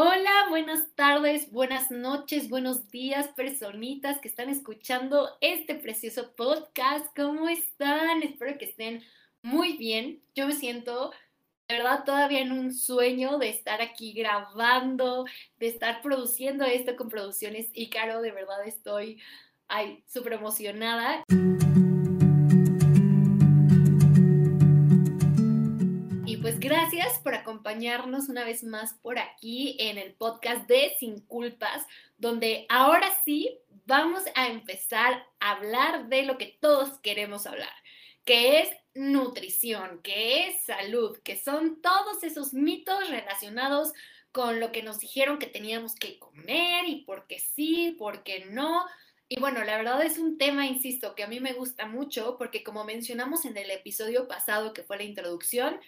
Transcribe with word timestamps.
Hola, 0.00 0.46
buenas 0.48 0.94
tardes, 0.94 1.50
buenas 1.50 1.90
noches, 1.90 2.48
buenos 2.48 2.88
días, 2.88 3.26
personitas 3.34 4.20
que 4.20 4.28
están 4.28 4.48
escuchando 4.48 5.28
este 5.40 5.74
precioso 5.74 6.36
podcast. 6.36 7.04
¿Cómo 7.16 7.48
están? 7.48 8.22
Espero 8.22 8.56
que 8.58 8.66
estén 8.66 9.02
muy 9.42 9.76
bien. 9.76 10.22
Yo 10.36 10.46
me 10.46 10.52
siento, 10.52 11.10
de 11.66 11.78
verdad, 11.78 12.04
todavía 12.04 12.42
en 12.42 12.52
un 12.52 12.72
sueño 12.72 13.38
de 13.38 13.48
estar 13.48 13.82
aquí 13.82 14.12
grabando, 14.12 15.24
de 15.58 15.66
estar 15.66 16.00
produciendo 16.00 16.64
esto 16.64 16.94
con 16.94 17.08
producciones 17.08 17.66
y 17.72 17.90
Caro, 17.90 18.22
de 18.22 18.30
verdad 18.30 18.64
estoy, 18.68 19.20
súper 20.06 20.34
emocionada. 20.34 21.24
Por 27.22 27.34
acompañarnos 27.34 28.28
una 28.28 28.44
vez 28.44 28.64
más 28.64 28.94
por 28.94 29.18
aquí 29.18 29.76
en 29.78 29.98
el 29.98 30.14
podcast 30.14 30.66
de 30.66 30.96
Sin 30.98 31.20
Culpas, 31.20 31.86
donde 32.16 32.66
ahora 32.68 33.08
sí 33.24 33.58
vamos 33.86 34.24
a 34.34 34.48
empezar 34.48 35.24
a 35.38 35.52
hablar 35.52 36.08
de 36.08 36.24
lo 36.24 36.38
que 36.38 36.58
todos 36.60 36.98
queremos 36.98 37.46
hablar, 37.46 37.72
que 38.24 38.60
es 38.60 38.68
nutrición, 38.94 40.00
que 40.02 40.48
es 40.48 40.64
salud, 40.64 41.16
que 41.18 41.36
son 41.36 41.80
todos 41.80 42.24
esos 42.24 42.52
mitos 42.52 43.08
relacionados 43.08 43.92
con 44.32 44.58
lo 44.58 44.72
que 44.72 44.82
nos 44.82 44.98
dijeron 44.98 45.38
que 45.38 45.46
teníamos 45.46 45.94
que 45.94 46.18
comer 46.18 46.84
y 46.86 47.04
por 47.04 47.28
qué 47.28 47.38
sí, 47.38 47.94
por 47.96 48.24
qué 48.24 48.46
no. 48.46 48.86
Y 49.28 49.38
bueno, 49.38 49.62
la 49.62 49.76
verdad 49.76 50.02
es 50.02 50.18
un 50.18 50.36
tema, 50.36 50.66
insisto, 50.66 51.14
que 51.14 51.22
a 51.22 51.28
mí 51.28 51.38
me 51.38 51.52
gusta 51.52 51.86
mucho 51.86 52.36
porque 52.38 52.64
como 52.64 52.84
mencionamos 52.84 53.44
en 53.44 53.56
el 53.56 53.70
episodio 53.70 54.26
pasado 54.26 54.72
que 54.72 54.82
fue 54.82 54.96
la 54.96 55.04
introducción, 55.04 55.80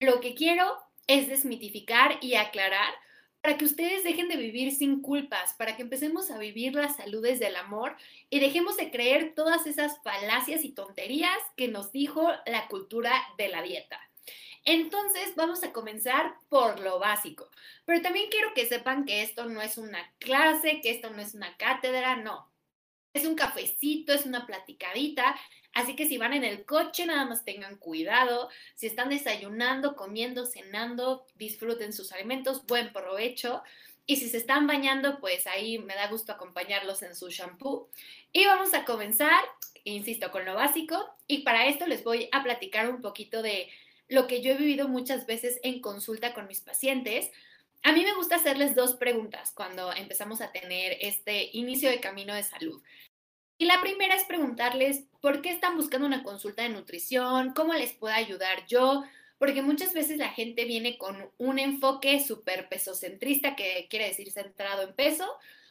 lo 0.00 0.20
que 0.20 0.34
quiero 0.34 0.76
es 1.06 1.28
desmitificar 1.28 2.18
y 2.20 2.34
aclarar 2.34 2.94
para 3.40 3.58
que 3.58 3.64
ustedes 3.64 4.02
dejen 4.02 4.28
de 4.28 4.36
vivir 4.36 4.74
sin 4.74 5.00
culpas, 5.00 5.54
para 5.54 5.76
que 5.76 5.82
empecemos 5.82 6.30
a 6.32 6.38
vivir 6.38 6.74
las 6.74 6.96
saludes 6.96 7.38
del 7.38 7.54
amor 7.54 7.96
y 8.28 8.40
dejemos 8.40 8.76
de 8.76 8.90
creer 8.90 9.34
todas 9.36 9.66
esas 9.68 10.02
falacias 10.02 10.64
y 10.64 10.72
tonterías 10.72 11.38
que 11.56 11.68
nos 11.68 11.92
dijo 11.92 12.28
la 12.44 12.66
cultura 12.66 13.12
de 13.38 13.48
la 13.48 13.62
dieta. 13.62 14.00
Entonces 14.64 15.34
vamos 15.36 15.62
a 15.62 15.72
comenzar 15.72 16.34
por 16.48 16.80
lo 16.80 16.98
básico, 16.98 17.48
pero 17.84 18.02
también 18.02 18.26
quiero 18.30 18.52
que 18.52 18.66
sepan 18.66 19.04
que 19.04 19.22
esto 19.22 19.44
no 19.44 19.62
es 19.62 19.78
una 19.78 20.12
clase, 20.18 20.80
que 20.80 20.90
esto 20.90 21.10
no 21.10 21.22
es 21.22 21.34
una 21.34 21.56
cátedra, 21.56 22.16
no. 22.16 22.50
Es 23.12 23.24
un 23.24 23.36
cafecito, 23.36 24.12
es 24.12 24.26
una 24.26 24.44
platicadita 24.44 25.38
Así 25.76 25.94
que 25.94 26.08
si 26.08 26.16
van 26.16 26.32
en 26.32 26.42
el 26.42 26.64
coche, 26.64 27.04
nada 27.04 27.26
más 27.26 27.44
tengan 27.44 27.76
cuidado. 27.76 28.48
Si 28.76 28.86
están 28.86 29.10
desayunando, 29.10 29.94
comiendo, 29.94 30.46
cenando, 30.46 31.26
disfruten 31.34 31.92
sus 31.92 32.12
alimentos, 32.12 32.64
buen 32.64 32.94
provecho. 32.94 33.62
Y 34.06 34.16
si 34.16 34.30
se 34.30 34.38
están 34.38 34.66
bañando, 34.66 35.20
pues 35.20 35.46
ahí 35.46 35.78
me 35.78 35.94
da 35.94 36.08
gusto 36.08 36.32
acompañarlos 36.32 37.02
en 37.02 37.14
su 37.14 37.28
shampoo. 37.28 37.90
Y 38.32 38.46
vamos 38.46 38.72
a 38.72 38.86
comenzar, 38.86 39.44
insisto, 39.84 40.30
con 40.30 40.46
lo 40.46 40.54
básico. 40.54 41.14
Y 41.26 41.42
para 41.42 41.66
esto 41.66 41.86
les 41.86 42.02
voy 42.02 42.30
a 42.32 42.42
platicar 42.42 42.88
un 42.88 43.02
poquito 43.02 43.42
de 43.42 43.68
lo 44.08 44.26
que 44.26 44.40
yo 44.40 44.52
he 44.52 44.56
vivido 44.56 44.88
muchas 44.88 45.26
veces 45.26 45.60
en 45.62 45.82
consulta 45.82 46.32
con 46.32 46.46
mis 46.46 46.62
pacientes. 46.62 47.30
A 47.82 47.92
mí 47.92 48.02
me 48.02 48.14
gusta 48.14 48.36
hacerles 48.36 48.74
dos 48.74 48.94
preguntas 48.94 49.52
cuando 49.52 49.92
empezamos 49.92 50.40
a 50.40 50.52
tener 50.52 50.96
este 51.02 51.50
inicio 51.52 51.90
de 51.90 52.00
camino 52.00 52.34
de 52.34 52.44
salud. 52.44 52.82
Y 53.58 53.64
la 53.64 53.80
primera 53.80 54.14
es 54.14 54.24
preguntarles 54.24 55.04
por 55.26 55.42
qué 55.42 55.50
están 55.50 55.76
buscando 55.76 56.06
una 56.06 56.22
consulta 56.22 56.62
de 56.62 56.68
nutrición, 56.68 57.52
cómo 57.52 57.74
les 57.74 57.92
puedo 57.92 58.14
ayudar 58.14 58.64
yo, 58.68 59.02
porque 59.38 59.60
muchas 59.60 59.92
veces 59.92 60.18
la 60.18 60.28
gente 60.28 60.64
viene 60.66 60.98
con 60.98 61.32
un 61.36 61.58
enfoque 61.58 62.24
súper 62.24 62.68
pesocentrista, 62.68 63.56
que 63.56 63.88
quiere 63.90 64.06
decir 64.06 64.30
centrado 64.30 64.82
en 64.82 64.94
peso, 64.94 65.28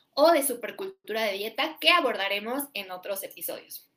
o 0.10 0.34
de 0.34 0.44
supercultura 0.44 1.24
de 1.24 1.38
dieta, 1.38 1.78
que 1.80 1.90
abordaremos 1.90 2.64
en 2.74 2.92
otros 2.92 3.24
episodios. 3.24 3.90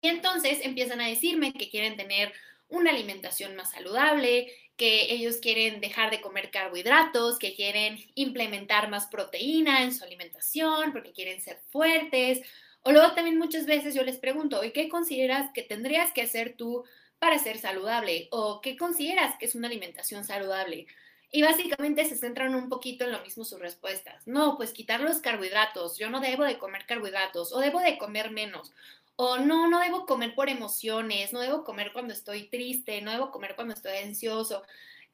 Y 0.00 0.08
entonces 0.08 0.58
empiezan 0.64 1.00
a 1.00 1.06
decirme 1.06 1.52
que 1.52 1.70
quieren 1.70 1.96
tener 1.96 2.32
una 2.66 2.90
alimentación 2.90 3.54
más 3.54 3.70
saludable, 3.70 4.52
que 4.76 5.12
ellos 5.12 5.36
quieren 5.36 5.80
dejar 5.80 6.10
de 6.10 6.20
comer 6.20 6.50
carbohidratos, 6.50 7.38
que 7.38 7.54
quieren 7.54 8.00
implementar 8.16 8.90
más 8.90 9.06
proteína 9.06 9.84
en 9.84 9.94
su 9.94 10.02
alimentación, 10.02 10.92
porque 10.92 11.12
quieren 11.12 11.40
ser 11.40 11.60
fuertes, 11.70 12.40
o 12.84 12.92
luego 12.92 13.14
también 13.14 13.38
muchas 13.38 13.64
veces 13.64 13.94
yo 13.94 14.02
les 14.02 14.18
pregunto, 14.18 14.62
¿y 14.62 14.72
qué 14.72 14.90
consideras 14.90 15.50
que 15.52 15.62
tendrías 15.62 16.12
que 16.12 16.22
hacer 16.22 16.54
tú 16.56 16.84
para 17.18 17.38
ser 17.38 17.58
saludable? 17.58 18.28
¿O 18.30 18.60
qué 18.60 18.76
consideras 18.76 19.36
que 19.38 19.46
es 19.46 19.54
una 19.54 19.68
alimentación 19.68 20.24
saludable? 20.24 20.86
Y 21.30 21.42
básicamente 21.42 22.04
se 22.04 22.16
centran 22.16 22.54
un 22.54 22.68
poquito 22.68 23.04
en 23.04 23.12
lo 23.12 23.22
mismo 23.22 23.44
sus 23.44 23.58
respuestas. 23.58 24.26
No, 24.26 24.58
pues 24.58 24.72
quitar 24.72 25.00
los 25.00 25.20
carbohidratos. 25.20 25.98
Yo 25.98 26.10
no 26.10 26.20
debo 26.20 26.44
de 26.44 26.58
comer 26.58 26.84
carbohidratos 26.86 27.52
o 27.54 27.58
debo 27.58 27.80
de 27.80 27.96
comer 27.96 28.30
menos. 28.30 28.72
O 29.16 29.38
no, 29.38 29.66
no 29.68 29.80
debo 29.80 30.04
comer 30.04 30.34
por 30.34 30.50
emociones, 30.50 31.32
no 31.32 31.40
debo 31.40 31.64
comer 31.64 31.92
cuando 31.92 32.12
estoy 32.12 32.48
triste, 32.48 33.00
no 33.00 33.12
debo 33.12 33.30
comer 33.30 33.54
cuando 33.54 33.72
estoy 33.72 33.96
ansioso. 33.96 34.62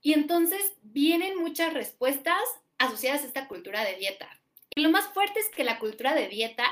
Y 0.03 0.15
entonces 0.15 0.61
vienen 0.83 1.39
muchas 1.39 1.73
respuestas 1.73 2.43
asociadas 2.79 3.23
a 3.23 3.27
esta 3.27 3.47
cultura 3.47 3.85
de 3.85 3.95
dieta. 3.95 4.29
Y 4.75 4.81
lo 4.81 4.91
más 4.91 5.07
fuerte 5.15 5.39
es 5.39 5.49
que 5.51 5.63
la 5.63 5.79
cultura 5.79 6.15
de 6.15 6.29
dieta 6.29 6.65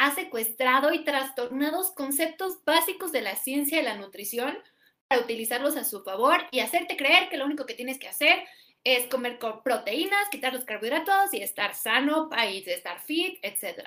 ha 0.00 0.14
secuestrado 0.14 0.94
y 0.94 1.04
trastornado 1.04 1.82
conceptos 1.94 2.64
básicos 2.64 3.12
de 3.12 3.20
la 3.20 3.36
ciencia 3.36 3.80
y 3.80 3.84
la 3.84 3.96
nutrición 3.96 4.58
para 5.06 5.20
utilizarlos 5.20 5.76
a 5.76 5.84
su 5.84 6.02
favor 6.02 6.46
y 6.50 6.60
hacerte 6.60 6.96
creer 6.96 7.28
que 7.28 7.36
lo 7.36 7.44
único 7.44 7.66
que 7.66 7.74
tienes 7.74 7.98
que 7.98 8.08
hacer 8.08 8.42
es 8.82 9.04
comer 9.08 9.38
proteínas, 9.62 10.30
quitar 10.30 10.54
los 10.54 10.64
carbohidratos 10.64 11.34
y 11.34 11.42
estar 11.42 11.74
sano, 11.74 12.30
estar 12.32 12.98
fit, 13.02 13.40
etc. 13.42 13.86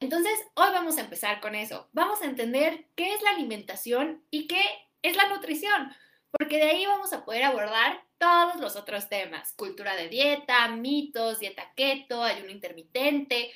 Entonces, 0.00 0.32
hoy 0.54 0.70
vamos 0.72 0.96
a 0.96 1.02
empezar 1.02 1.42
con 1.42 1.54
eso. 1.54 1.90
Vamos 1.92 2.22
a 2.22 2.26
entender 2.26 2.86
qué 2.96 3.12
es 3.12 3.20
la 3.20 3.32
alimentación 3.32 4.24
y 4.30 4.46
qué 4.46 4.62
es 5.02 5.16
la 5.16 5.28
nutrición, 5.28 5.94
porque 6.30 6.56
de 6.56 6.70
ahí 6.70 6.86
vamos 6.86 7.12
a 7.12 7.26
poder 7.26 7.42
abordar 7.42 8.02
todos 8.16 8.58
los 8.58 8.76
otros 8.76 9.10
temas, 9.10 9.52
cultura 9.52 9.96
de 9.96 10.08
dieta, 10.08 10.66
mitos, 10.68 11.40
dieta 11.40 11.74
keto, 11.76 12.22
ayuno 12.22 12.50
intermitente, 12.50 13.52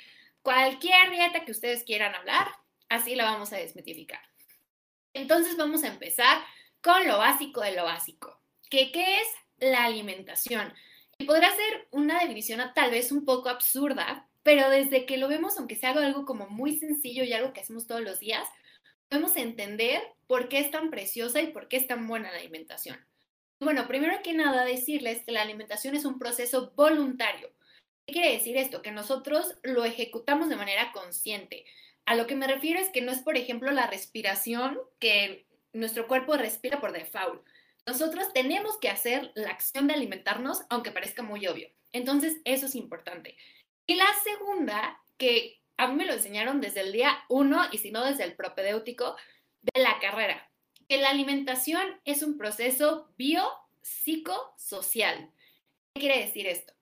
cualquier 0.46 1.10
dieta 1.10 1.44
que 1.44 1.50
ustedes 1.50 1.82
quieran 1.82 2.14
hablar, 2.14 2.46
así 2.88 3.16
la 3.16 3.24
vamos 3.24 3.52
a 3.52 3.56
desmitificar. 3.56 4.20
Entonces 5.12 5.56
vamos 5.56 5.82
a 5.82 5.88
empezar 5.88 6.40
con 6.80 7.04
lo 7.08 7.18
básico 7.18 7.62
de 7.62 7.72
lo 7.72 7.82
básico, 7.82 8.40
que 8.70 8.92
qué 8.92 9.16
es 9.16 9.26
la 9.56 9.84
alimentación. 9.84 10.72
Y 11.18 11.24
podrá 11.24 11.50
ser 11.50 11.88
una 11.90 12.20
definición 12.20 12.62
tal 12.76 12.92
vez 12.92 13.10
un 13.10 13.24
poco 13.24 13.48
absurda, 13.48 14.28
pero 14.44 14.70
desde 14.70 15.04
que 15.04 15.16
lo 15.16 15.26
vemos, 15.26 15.58
aunque 15.58 15.74
sea 15.74 15.90
algo 15.90 16.24
como 16.24 16.48
muy 16.48 16.78
sencillo 16.78 17.24
y 17.24 17.32
algo 17.32 17.52
que 17.52 17.62
hacemos 17.62 17.88
todos 17.88 18.02
los 18.02 18.20
días, 18.20 18.48
podemos 19.08 19.34
entender 19.34 20.00
por 20.28 20.48
qué 20.48 20.60
es 20.60 20.70
tan 20.70 20.90
preciosa 20.90 21.42
y 21.42 21.48
por 21.48 21.66
qué 21.66 21.78
es 21.78 21.88
tan 21.88 22.06
buena 22.06 22.30
la 22.30 22.38
alimentación. 22.38 23.04
Bueno, 23.58 23.88
primero 23.88 24.22
que 24.22 24.32
nada 24.32 24.64
decirles 24.64 25.24
que 25.24 25.32
la 25.32 25.42
alimentación 25.42 25.96
es 25.96 26.04
un 26.04 26.20
proceso 26.20 26.72
voluntario. 26.76 27.50
¿Qué 28.06 28.12
quiere 28.12 28.32
decir 28.32 28.56
esto? 28.56 28.82
Que 28.82 28.92
nosotros 28.92 29.56
lo 29.62 29.84
ejecutamos 29.84 30.48
de 30.48 30.56
manera 30.56 30.92
consciente. 30.92 31.64
A 32.04 32.14
lo 32.14 32.28
que 32.28 32.36
me 32.36 32.46
refiero 32.46 32.78
es 32.78 32.90
que 32.90 33.00
no 33.00 33.10
es, 33.10 33.18
por 33.18 33.36
ejemplo, 33.36 33.72
la 33.72 33.88
respiración 33.88 34.78
que 35.00 35.48
nuestro 35.72 36.06
cuerpo 36.06 36.36
respira 36.36 36.80
por 36.80 36.92
default. 36.92 37.44
Nosotros 37.84 38.32
tenemos 38.32 38.78
que 38.78 38.88
hacer 38.88 39.32
la 39.34 39.50
acción 39.50 39.88
de 39.88 39.94
alimentarnos, 39.94 40.62
aunque 40.70 40.92
parezca 40.92 41.22
muy 41.22 41.48
obvio. 41.48 41.68
Entonces, 41.92 42.40
eso 42.44 42.66
es 42.66 42.76
importante. 42.76 43.36
Y 43.88 43.96
la 43.96 44.06
segunda, 44.22 45.02
que 45.18 45.60
a 45.76 45.88
mí 45.88 45.96
me 45.96 46.06
lo 46.06 46.12
enseñaron 46.12 46.60
desde 46.60 46.82
el 46.82 46.92
día 46.92 47.24
uno 47.28 47.60
y 47.72 47.78
si 47.78 47.90
no 47.90 48.04
desde 48.04 48.22
el 48.22 48.36
propedéutico 48.36 49.16
de 49.62 49.82
la 49.82 49.98
carrera, 49.98 50.48
que 50.88 50.98
la 50.98 51.10
alimentación 51.10 52.00
es 52.04 52.22
un 52.22 52.38
proceso 52.38 53.12
biopsicosocial. 53.18 55.32
¿Qué 55.94 56.00
quiere 56.00 56.24
decir 56.24 56.46
esto? 56.46 56.75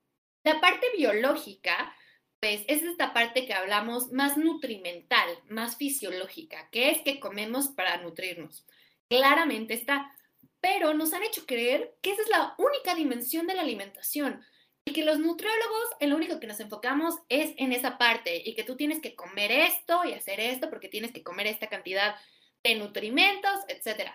La 0.45 0.61
parte 0.61 0.85
biológica, 0.95 1.95
pues 2.39 2.61
es 2.67 2.83
esta 2.83 3.13
parte 3.13 3.47
que 3.47 3.53
hablamos 3.55 4.11
más 4.11 4.37
nutrimental, 4.37 5.27
más 5.49 5.75
fisiológica, 5.75 6.69
que 6.71 6.91
es 6.91 7.01
que 7.01 7.19
comemos 7.19 7.69
para 7.69 7.97
nutrirnos. 7.97 8.63
Claramente 9.09 9.73
está, 9.73 10.15
pero 10.61 10.93
nos 10.93 11.13
han 11.13 11.23
hecho 11.23 11.47
creer 11.47 11.95
que 12.03 12.11
esa 12.11 12.21
es 12.21 12.29
la 12.29 12.53
única 12.59 12.93
dimensión 12.93 13.47
de 13.47 13.55
la 13.55 13.63
alimentación 13.63 14.45
y 14.85 14.93
que 14.93 15.03
los 15.03 15.17
nutriólogos, 15.17 15.87
el 15.99 16.13
único 16.13 16.39
que 16.39 16.45
nos 16.45 16.59
enfocamos 16.59 17.15
es 17.27 17.55
en 17.57 17.73
esa 17.73 17.97
parte 17.97 18.39
y 18.45 18.53
que 18.53 18.63
tú 18.63 18.75
tienes 18.75 19.01
que 19.01 19.15
comer 19.15 19.51
esto 19.51 20.05
y 20.05 20.13
hacer 20.13 20.39
esto 20.39 20.69
porque 20.69 20.89
tienes 20.89 21.11
que 21.11 21.23
comer 21.23 21.47
esta 21.47 21.69
cantidad 21.69 22.17
de 22.63 22.75
nutrimentos, 22.75 23.61
etc. 23.67 24.11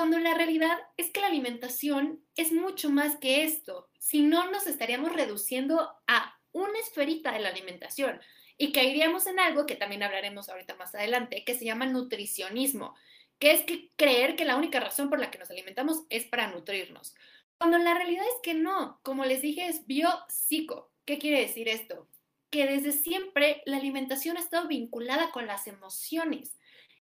Cuando 0.00 0.18
la 0.18 0.32
realidad 0.32 0.78
es 0.96 1.10
que 1.10 1.20
la 1.20 1.26
alimentación 1.26 2.24
es 2.34 2.52
mucho 2.52 2.88
más 2.88 3.16
que 3.16 3.44
esto. 3.44 3.90
Si 3.98 4.22
no, 4.22 4.50
nos 4.50 4.66
estaríamos 4.66 5.12
reduciendo 5.12 5.94
a 6.06 6.40
una 6.52 6.78
esferita 6.78 7.32
de 7.32 7.40
la 7.40 7.50
alimentación 7.50 8.18
y 8.56 8.72
caeríamos 8.72 9.26
en 9.26 9.38
algo 9.38 9.66
que 9.66 9.76
también 9.76 10.02
hablaremos 10.02 10.48
ahorita 10.48 10.74
más 10.76 10.94
adelante, 10.94 11.44
que 11.44 11.54
se 11.54 11.66
llama 11.66 11.84
nutricionismo, 11.84 12.94
que 13.38 13.52
es 13.52 13.64
que 13.64 13.90
creer 13.96 14.36
que 14.36 14.46
la 14.46 14.56
única 14.56 14.80
razón 14.80 15.10
por 15.10 15.20
la 15.20 15.30
que 15.30 15.36
nos 15.36 15.50
alimentamos 15.50 16.06
es 16.08 16.24
para 16.24 16.50
nutrirnos. 16.50 17.14
Cuando 17.58 17.76
la 17.76 17.92
realidad 17.92 18.24
es 18.24 18.40
que 18.42 18.54
no, 18.54 19.00
como 19.02 19.26
les 19.26 19.42
dije, 19.42 19.66
es 19.66 19.86
biopsico. 19.86 20.94
¿Qué 21.04 21.18
quiere 21.18 21.42
decir 21.42 21.68
esto? 21.68 22.08
Que 22.48 22.64
desde 22.64 22.92
siempre 22.92 23.60
la 23.66 23.76
alimentación 23.76 24.38
ha 24.38 24.40
estado 24.40 24.66
vinculada 24.66 25.30
con 25.30 25.46
las 25.46 25.66
emociones. 25.66 26.56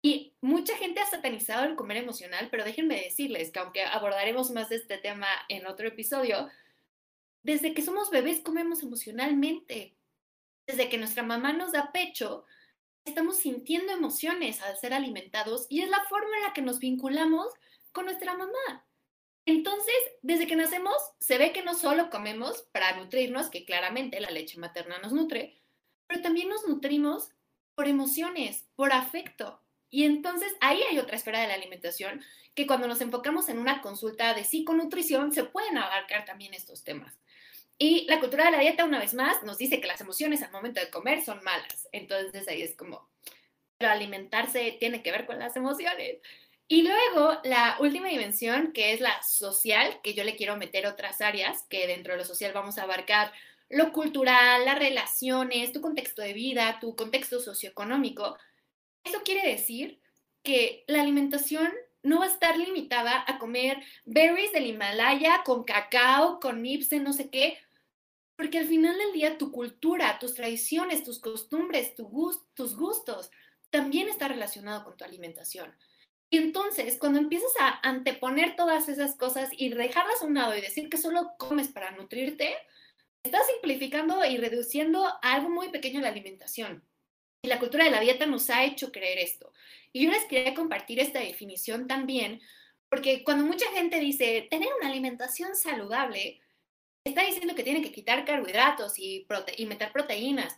Y 0.03 0.35
mucha 0.41 0.77
gente 0.77 1.01
ha 1.01 1.07
satanizado 1.07 1.65
el 1.65 1.77
comer 1.77 1.99
emocional, 1.99 2.49
pero 2.51 2.65
déjenme 2.65 3.01
decirles 3.01 3.53
que 3.53 3.61
aunque 3.61 3.85
abordaremos 3.85 4.51
más 4.51 4.69
de 4.69 4.77
este 4.77 4.99
tema 4.99 5.29
en 5.49 5.67
otro 5.67 5.87
episodio, 5.87 6.49
desde 7.45 7.73
que 7.73 7.83
somos 7.83 8.11
bebés 8.11 8.41
comemos 8.41 8.83
emocionalmente. 8.83 9.97
Desde 10.67 10.89
que 10.89 10.99
nuestra 10.99 11.23
mamá 11.23 11.53
nos 11.53 11.73
da 11.73 11.93
pecho, 11.93 12.45
estamos 13.05 13.37
sintiendo 13.37 13.93
emociones 13.93 14.61
al 14.63 14.77
ser 14.77 14.93
alimentados 14.93 15.67
y 15.69 15.83
es 15.83 15.89
la 15.89 16.03
forma 16.09 16.37
en 16.37 16.43
la 16.43 16.53
que 16.53 16.63
nos 16.63 16.81
vinculamos 16.81 17.53
con 17.93 18.07
nuestra 18.07 18.35
mamá. 18.35 18.87
Entonces, 19.45 19.95
desde 20.23 20.47
que 20.47 20.57
nacemos, 20.57 20.97
se 21.19 21.39
ve 21.39 21.53
que 21.53 21.63
no 21.63 21.75
solo 21.75 22.11
comemos 22.11 22.63
para 22.73 22.97
nutrirnos, 22.97 23.51
que 23.51 23.65
claramente 23.65 24.21
la 24.21 24.31
leche 24.31 24.59
materna 24.59 24.99
nos 24.99 25.13
nutre, 25.13 25.61
pero 26.07 26.23
también 26.23 26.49
nos 26.49 26.67
nutrimos 26.67 27.31
por 27.75 27.89
emociones, 27.89 28.69
por 28.77 28.93
afecto. 28.93 29.62
Y 29.93 30.07
entonces 30.07 30.57
ahí 30.63 30.83
hay 30.91 30.99
otra 30.99 31.17
esfera 31.17 31.41
de 31.41 31.49
la 31.49 31.55
alimentación 31.55 32.25
que 32.55 32.67
cuando 32.67 32.89
nos 32.89 33.03
enfocamos 33.03 33.51
en 33.51 33.59
una 33.59 33.83
consulta 33.83 34.33
de 34.33 34.43
psiconutrición 34.43 35.33
se 35.33 35.45
pueden 35.45 35.77
abarcar 35.77 36.25
también 36.25 36.55
estos 36.55 36.83
temas. 36.83 37.15
Y 37.77 38.07
la 38.09 38.19
cultura 38.19 38.47
de 38.47 38.53
la 38.53 38.61
dieta, 38.61 38.87
una 38.87 38.99
vez 38.99 39.13
más, 39.13 39.43
nos 39.43 39.59
dice 39.59 39.83
que 39.83 39.87
las 39.87 40.01
emociones 40.01 40.43
al 40.43 40.51
momento 40.51 40.81
de 40.81 40.89
comer 40.89 41.23
son 41.23 41.45
malas. 41.45 41.89
Entonces 41.93 42.49
ahí 42.49 42.63
es 42.63 42.75
como, 42.75 43.07
pero 43.77 43.93
alimentarse 43.93 44.79
tiene 44.81 45.03
que 45.03 45.13
ver 45.13 45.27
con 45.27 45.39
las 45.39 45.57
emociones. 45.57 46.21
Y 46.69 46.85
luego 46.85 47.39
la 47.45 47.77
última 47.79 48.09
dimensión, 48.09 48.73
que 48.73 48.95
es 48.95 49.01
la 49.03 49.23
social, 49.23 50.01
que 50.03 50.15
yo 50.15 50.25
le 50.25 50.37
quiero 50.37 50.57
meter 50.57 50.87
otras 50.87 51.21
áreas, 51.21 51.65
que 51.69 51.87
dentro 51.87 52.15
de 52.15 52.21
lo 52.21 52.25
social 52.25 52.55
vamos 52.55 52.79
a 52.79 52.85
abarcar 52.85 53.31
lo 53.69 53.93
cultural, 53.93 54.65
las 54.65 54.79
relaciones, 54.79 55.73
tu 55.73 55.83
contexto 55.83 56.23
de 56.23 56.33
vida, 56.33 56.79
tu 56.81 56.97
contexto 56.97 57.41
socioeconómico. 57.41 58.39
Eso 59.05 59.23
quiere 59.25 59.49
decir 59.51 60.01
que 60.43 60.85
la 60.87 61.03
alimentación 61.03 61.71
no 62.03 62.19
va 62.19 62.25
a 62.25 62.29
estar 62.29 62.57
limitada 62.57 63.25
a 63.27 63.39
comer 63.39 63.83
berries 64.05 64.53
del 64.53 64.67
Himalaya 64.67 65.43
con 65.45 65.65
cacao, 65.65 66.41
con 66.41 66.63
nips 66.63 66.93
no 66.93 67.13
sé 67.13 67.31
qué, 67.31 67.59
porque 68.37 68.59
al 68.59 68.67
final 68.67 68.97
del 68.99 69.13
día 69.13 69.39
tu 69.39 69.53
cultura, 69.53 70.19
tus 70.19 70.35
tradiciones, 70.35 71.05
tus 71.05 71.21
costumbres, 71.21 71.95
tu 71.95 72.11
tus 72.55 72.77
gustos, 72.77 73.31
también 73.71 74.09
está 74.09 74.29
relacionado 74.29 74.85
con 74.85 74.97
tu 74.97 75.05
alimentación. 75.05 75.75
Y 76.29 76.39
entonces, 76.39 76.97
cuando 76.99 77.19
empiezas 77.19 77.53
a 77.61 77.79
anteponer 77.87 78.57
todas 78.57 78.89
esas 78.89 79.17
cosas 79.17 79.51
y 79.53 79.69
dejarlas 79.69 80.23
a 80.23 80.27
un 80.27 80.35
lado 80.35 80.57
y 80.57 80.61
decir 80.61 80.89
que 80.89 80.97
solo 80.97 81.33
comes 81.39 81.69
para 81.69 81.91
nutrirte, 81.91 82.55
estás 83.23 83.47
simplificando 83.47 84.25
y 84.25 84.39
reduciendo 84.39 85.07
algo 85.23 85.51
muy 85.51 85.69
pequeño 85.69 86.01
la 86.01 86.09
alimentación. 86.09 86.83
Y 87.45 87.49
la 87.49 87.59
cultura 87.59 87.85
de 87.85 87.91
la 87.91 87.99
dieta 87.99 88.25
nos 88.25 88.49
ha 88.51 88.65
hecho 88.65 88.93
creer 88.93 89.19
esto. 89.19 89.53
Y 89.93 90.05
yo 90.05 90.13
les 90.13 90.25
quería 90.27 90.55
compartir 90.55 91.01
esta 91.01 91.19
definición 91.19 91.89
también, 91.89 92.41
porque 92.89 93.25
cuando 93.25 93.45
mucha 93.45 93.67
gente 93.73 93.99
dice 93.99 94.47
tener 94.49 94.69
una 94.79 94.89
alimentación 94.89 95.57
saludable, 95.57 96.41
está 97.03 97.25
diciendo 97.25 97.57
que 97.57 97.65
tiene 97.65 97.83
que 97.83 97.91
quitar 97.91 98.25
carbohidratos 98.25 98.97
y, 98.97 99.27
meter 99.67 99.91
proteínas. 99.91 100.57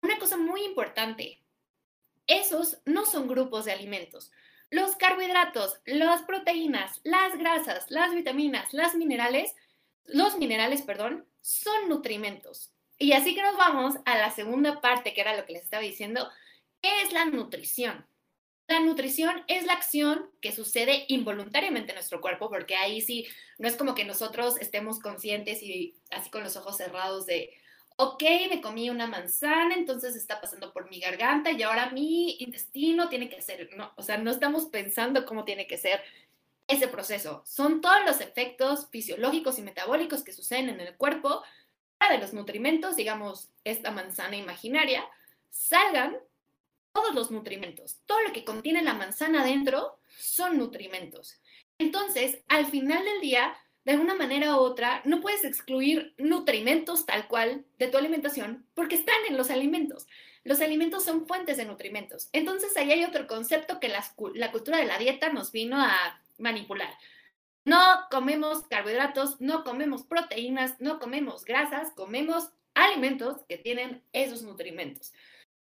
Una 0.00 0.16
cosa 0.20 0.36
muy 0.36 0.62
importante, 0.64 1.42
esos 2.28 2.78
no 2.84 3.04
son 3.04 3.26
grupos 3.26 3.64
de 3.64 3.72
alimentos. 3.72 4.30
Los 4.70 4.94
carbohidratos, 4.94 5.80
las 5.86 6.22
proteínas, 6.22 7.00
las 7.02 7.36
grasas, 7.36 7.90
las 7.90 8.14
vitaminas, 8.14 8.72
las 8.72 8.94
minerales, 8.94 9.56
los 10.04 10.38
minerales, 10.38 10.82
perdón, 10.82 11.26
son 11.40 11.88
nutrimentos. 11.88 12.72
Y 13.02 13.14
así 13.14 13.34
que 13.34 13.42
nos 13.42 13.56
vamos 13.56 13.96
a 14.04 14.16
la 14.16 14.30
segunda 14.30 14.80
parte, 14.80 15.12
que 15.12 15.20
era 15.20 15.36
lo 15.36 15.44
que 15.44 15.54
les 15.54 15.64
estaba 15.64 15.82
diciendo, 15.82 16.28
¿qué 16.80 17.02
es 17.02 17.12
la 17.12 17.24
nutrición? 17.24 18.06
La 18.68 18.78
nutrición 18.78 19.42
es 19.48 19.66
la 19.66 19.72
acción 19.72 20.30
que 20.40 20.52
sucede 20.52 21.04
involuntariamente 21.08 21.90
en 21.90 21.96
nuestro 21.96 22.20
cuerpo, 22.20 22.48
porque 22.48 22.76
ahí 22.76 23.00
sí, 23.00 23.26
no 23.58 23.66
es 23.66 23.74
como 23.74 23.96
que 23.96 24.04
nosotros 24.04 24.56
estemos 24.60 25.00
conscientes 25.00 25.64
y 25.64 25.96
así 26.12 26.30
con 26.30 26.44
los 26.44 26.56
ojos 26.56 26.76
cerrados 26.76 27.26
de, 27.26 27.52
ok, 27.96 28.22
me 28.48 28.60
comí 28.60 28.88
una 28.88 29.08
manzana, 29.08 29.74
entonces 29.74 30.14
está 30.14 30.40
pasando 30.40 30.72
por 30.72 30.88
mi 30.88 31.00
garganta 31.00 31.50
y 31.50 31.60
ahora 31.64 31.90
mi 31.90 32.36
intestino 32.38 33.08
tiene 33.08 33.28
que 33.28 33.42
ser, 33.42 33.68
no, 33.76 33.92
o 33.96 34.02
sea, 34.04 34.16
no 34.16 34.30
estamos 34.30 34.66
pensando 34.66 35.26
cómo 35.26 35.44
tiene 35.44 35.66
que 35.66 35.76
ser 35.76 36.04
ese 36.68 36.86
proceso. 36.86 37.42
Son 37.46 37.80
todos 37.80 38.04
los 38.06 38.20
efectos 38.20 38.88
fisiológicos 38.90 39.58
y 39.58 39.62
metabólicos 39.62 40.22
que 40.22 40.32
suceden 40.32 40.68
en 40.68 40.80
el 40.80 40.96
cuerpo 40.96 41.42
de 42.10 42.18
los 42.18 42.32
nutrimentos, 42.32 42.96
digamos, 42.96 43.50
esta 43.64 43.90
manzana 43.90 44.36
imaginaria, 44.36 45.04
salgan 45.50 46.16
todos 46.92 47.14
los 47.14 47.30
nutrimentos. 47.30 47.98
Todo 48.06 48.20
lo 48.22 48.32
que 48.32 48.44
contiene 48.44 48.82
la 48.82 48.94
manzana 48.94 49.44
dentro 49.44 49.98
son 50.18 50.58
nutrimentos. 50.58 51.40
Entonces, 51.78 52.42
al 52.48 52.66
final 52.66 53.04
del 53.04 53.20
día, 53.20 53.56
de 53.84 53.92
alguna 53.92 54.14
manera 54.14 54.56
u 54.56 54.60
otra, 54.60 55.02
no 55.04 55.20
puedes 55.20 55.44
excluir 55.44 56.14
nutrimentos 56.18 57.06
tal 57.06 57.26
cual 57.26 57.64
de 57.78 57.88
tu 57.88 57.98
alimentación 57.98 58.66
porque 58.74 58.94
están 58.94 59.16
en 59.28 59.36
los 59.36 59.50
alimentos. 59.50 60.06
Los 60.44 60.60
alimentos 60.60 61.04
son 61.04 61.26
fuentes 61.26 61.56
de 61.56 61.64
nutrimentos. 61.64 62.28
Entonces 62.32 62.76
ahí 62.76 62.92
hay 62.92 63.04
otro 63.04 63.26
concepto 63.26 63.80
que 63.80 63.88
la, 63.88 64.04
la 64.34 64.52
cultura 64.52 64.78
de 64.78 64.86
la 64.86 64.98
dieta 64.98 65.32
nos 65.32 65.52
vino 65.52 65.80
a 65.80 66.20
manipular. 66.38 66.92
No 67.64 67.78
comemos 68.10 68.66
carbohidratos, 68.66 69.40
no 69.40 69.62
comemos 69.62 70.04
proteínas, 70.04 70.80
no 70.80 70.98
comemos 70.98 71.44
grasas, 71.44 71.92
comemos 71.94 72.50
alimentos 72.74 73.44
que 73.48 73.58
tienen 73.58 74.02
esos 74.12 74.42
nutrimentos. 74.42 75.12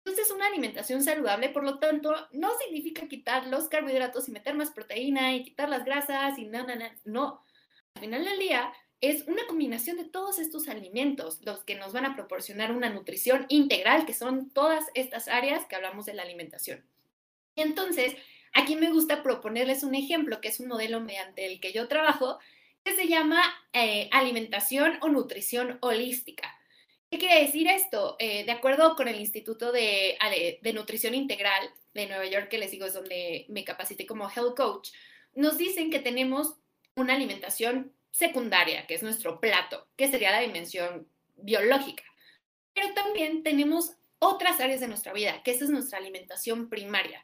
Entonces, 0.05 0.31
una 0.31 0.47
alimentación 0.47 1.03
saludable, 1.03 1.49
por 1.49 1.63
lo 1.63 1.79
tanto, 1.79 2.15
no 2.31 2.49
significa 2.59 3.07
quitar 3.07 3.47
los 3.47 3.67
carbohidratos 3.67 4.29
y 4.29 4.31
meter 4.31 4.55
más 4.55 4.71
proteína 4.71 5.35
y 5.35 5.43
quitar 5.43 5.69
las 5.69 5.83
grasas 5.83 6.37
y 6.37 6.45
nada, 6.45 6.75
no, 6.75 6.85
no, 6.85 6.91
no. 7.05 7.43
Al 7.95 8.01
final 8.01 8.23
del 8.23 8.39
día, 8.39 8.71
es 9.01 9.27
una 9.27 9.45
combinación 9.47 9.97
de 9.97 10.05
todos 10.05 10.39
estos 10.39 10.67
alimentos 10.69 11.39
los 11.43 11.63
que 11.63 11.75
nos 11.75 11.93
van 11.93 12.05
a 12.05 12.15
proporcionar 12.15 12.71
una 12.71 12.89
nutrición 12.89 13.45
integral, 13.49 14.05
que 14.05 14.13
son 14.13 14.49
todas 14.51 14.85
estas 14.93 15.27
áreas 15.27 15.65
que 15.65 15.75
hablamos 15.75 16.05
de 16.05 16.13
la 16.13 16.23
alimentación. 16.23 16.85
Entonces, 17.55 18.15
aquí 18.53 18.75
me 18.75 18.91
gusta 18.91 19.23
proponerles 19.23 19.83
un 19.83 19.95
ejemplo, 19.95 20.41
que 20.41 20.47
es 20.49 20.59
un 20.59 20.67
modelo 20.67 20.99
mediante 21.01 21.45
el 21.45 21.59
que 21.59 21.73
yo 21.73 21.87
trabajo, 21.87 22.39
que 22.83 22.95
se 22.95 23.07
llama 23.07 23.41
eh, 23.73 24.09
alimentación 24.11 24.97
o 25.01 25.09
nutrición 25.09 25.77
holística. 25.81 26.57
¿Qué 27.09 27.19
quiere 27.19 27.41
decir 27.41 27.67
esto? 27.67 28.17
Eh, 28.19 28.43
de 28.43 28.51
acuerdo 28.51 28.95
con 28.95 29.07
el 29.07 29.19
Instituto 29.19 29.71
de, 29.71 30.17
Nutrición 30.73 31.15
Integral 31.15 31.69
de 31.93 32.05
Nueva 32.07 32.25
York, 32.25 32.49
que 32.49 32.57
les 32.57 32.71
digo 32.71 32.85
es 32.85 32.93
donde 32.93 33.45
me 33.47 33.63
capacité 33.63 34.05
como 34.05 34.29
health 34.29 34.57
coach, 34.57 34.89
nos 35.33 35.57
dicen 35.57 35.89
que 35.89 35.99
tenemos 35.99 36.55
una 36.95 37.13
alimentación 37.13 37.93
secundaria, 38.11 38.87
que 38.87 38.95
es 38.95 39.03
nuestro 39.03 39.39
plato, 39.39 39.87
que 39.95 40.09
sería 40.09 40.31
la 40.31 40.41
dimensión 40.41 41.07
biológica. 41.37 42.03
Pero 42.73 42.93
también 42.93 43.43
tenemos 43.43 43.93
otras 44.19 44.59
áreas 44.59 44.81
de 44.81 44.87
nuestra 44.87 45.13
vida, 45.13 45.41
que 45.43 45.51
esa 45.51 45.63
es 45.63 45.69
nuestra 45.69 45.99
alimentación 45.99 46.69
primaria. 46.69 47.23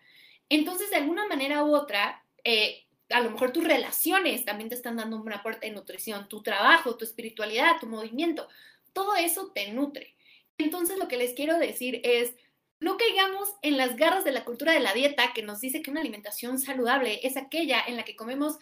Entonces, 0.55 0.91
de 0.91 0.97
alguna 0.97 1.25
manera 1.27 1.63
u 1.63 1.75
otra, 1.75 2.23
eh, 2.43 2.85
a 3.09 3.21
lo 3.21 3.31
mejor 3.31 3.51
tus 3.51 3.63
relaciones 3.63 4.45
también 4.45 4.69
te 4.69 4.75
están 4.75 4.97
dando 4.97 5.17
un 5.17 5.33
aporte 5.33 5.65
de 5.65 5.73
nutrición, 5.73 6.29
tu 6.29 6.43
trabajo, 6.43 6.95
tu 6.95 7.05
espiritualidad, 7.05 7.79
tu 7.79 7.87
movimiento, 7.87 8.47
todo 8.93 9.15
eso 9.15 9.51
te 9.51 9.71
nutre. 9.71 10.15
Entonces, 10.59 10.99
lo 10.99 11.07
que 11.07 11.17
les 11.17 11.33
quiero 11.33 11.57
decir 11.57 12.01
es, 12.03 12.35
no 12.79 12.97
caigamos 12.97 13.49
en 13.63 13.77
las 13.77 13.95
garras 13.95 14.23
de 14.23 14.31
la 14.31 14.45
cultura 14.45 14.73
de 14.73 14.79
la 14.79 14.93
dieta 14.93 15.33
que 15.33 15.41
nos 15.41 15.59
dice 15.59 15.81
que 15.81 15.89
una 15.89 16.01
alimentación 16.01 16.59
saludable 16.59 17.19
es 17.23 17.35
aquella 17.35 17.81
en 17.87 17.95
la 17.95 18.05
que 18.05 18.15
comemos 18.15 18.59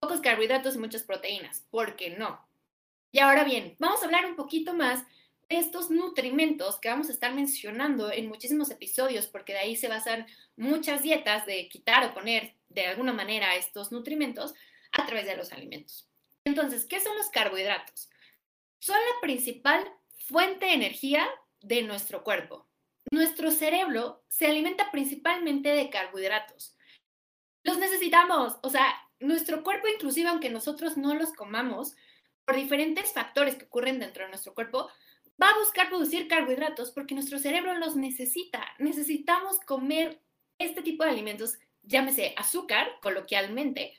pocos 0.00 0.20
carbohidratos 0.20 0.74
y 0.74 0.78
muchas 0.78 1.04
proteínas, 1.04 1.64
porque 1.70 2.10
no. 2.10 2.44
Y 3.12 3.20
ahora 3.20 3.44
bien, 3.44 3.76
vamos 3.78 4.02
a 4.02 4.06
hablar 4.06 4.26
un 4.26 4.34
poquito 4.34 4.74
más 4.74 5.04
estos 5.48 5.90
nutrimentos 5.90 6.78
que 6.78 6.90
vamos 6.90 7.08
a 7.08 7.12
estar 7.12 7.34
mencionando 7.34 8.12
en 8.12 8.28
muchísimos 8.28 8.70
episodios, 8.70 9.26
porque 9.26 9.54
de 9.54 9.60
ahí 9.60 9.76
se 9.76 9.88
basan 9.88 10.26
muchas 10.56 11.02
dietas 11.02 11.46
de 11.46 11.68
quitar 11.68 12.04
o 12.04 12.14
poner 12.14 12.54
de 12.68 12.86
alguna 12.86 13.12
manera 13.12 13.56
estos 13.56 13.90
nutrimentos 13.90 14.54
a 14.92 15.06
través 15.06 15.26
de 15.26 15.36
los 15.36 15.52
alimentos. 15.52 16.08
Entonces, 16.44 16.84
¿qué 16.84 17.00
son 17.00 17.16
los 17.16 17.30
carbohidratos? 17.30 18.10
Son 18.78 18.96
la 18.96 19.20
principal 19.20 19.90
fuente 20.26 20.66
de 20.66 20.74
energía 20.74 21.26
de 21.60 21.82
nuestro 21.82 22.22
cuerpo. 22.22 22.68
Nuestro 23.10 23.50
cerebro 23.50 24.22
se 24.28 24.46
alimenta 24.46 24.90
principalmente 24.90 25.70
de 25.70 25.88
carbohidratos. 25.88 26.76
Los 27.64 27.78
necesitamos, 27.78 28.58
o 28.62 28.70
sea, 28.70 28.94
nuestro 29.18 29.62
cuerpo, 29.62 29.88
inclusive 29.88 30.28
aunque 30.28 30.50
nosotros 30.50 30.96
no 30.96 31.14
los 31.14 31.32
comamos, 31.32 31.96
por 32.44 32.56
diferentes 32.56 33.12
factores 33.12 33.56
que 33.56 33.64
ocurren 33.64 33.98
dentro 33.98 34.24
de 34.24 34.30
nuestro 34.30 34.54
cuerpo, 34.54 34.88
va 35.40 35.50
a 35.50 35.58
buscar 35.58 35.88
producir 35.88 36.28
carbohidratos 36.28 36.90
porque 36.90 37.14
nuestro 37.14 37.38
cerebro 37.38 37.74
los 37.74 37.96
necesita. 37.96 38.64
Necesitamos 38.78 39.60
comer 39.60 40.20
este 40.58 40.82
tipo 40.82 41.04
de 41.04 41.10
alimentos, 41.10 41.58
llámese 41.82 42.34
azúcar, 42.36 42.88
coloquialmente, 43.00 43.96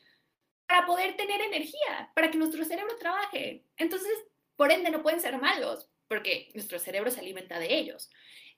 para 0.68 0.86
poder 0.86 1.16
tener 1.16 1.42
energía, 1.42 2.12
para 2.14 2.30
que 2.30 2.38
nuestro 2.38 2.64
cerebro 2.66 2.96
trabaje. 2.98 3.64
Entonces, 3.78 4.12
por 4.56 4.72
ende, 4.72 4.92
no 4.92 5.02
pueden 5.02 5.22
ser 5.22 5.40
malos, 5.40 5.90
porque 6.08 6.52
nuestro 6.54 6.80
cerebro 6.80 7.10
se 7.10 7.22
alimenta 7.22 7.60
de 7.60 7.78
ellos. 7.78 8.10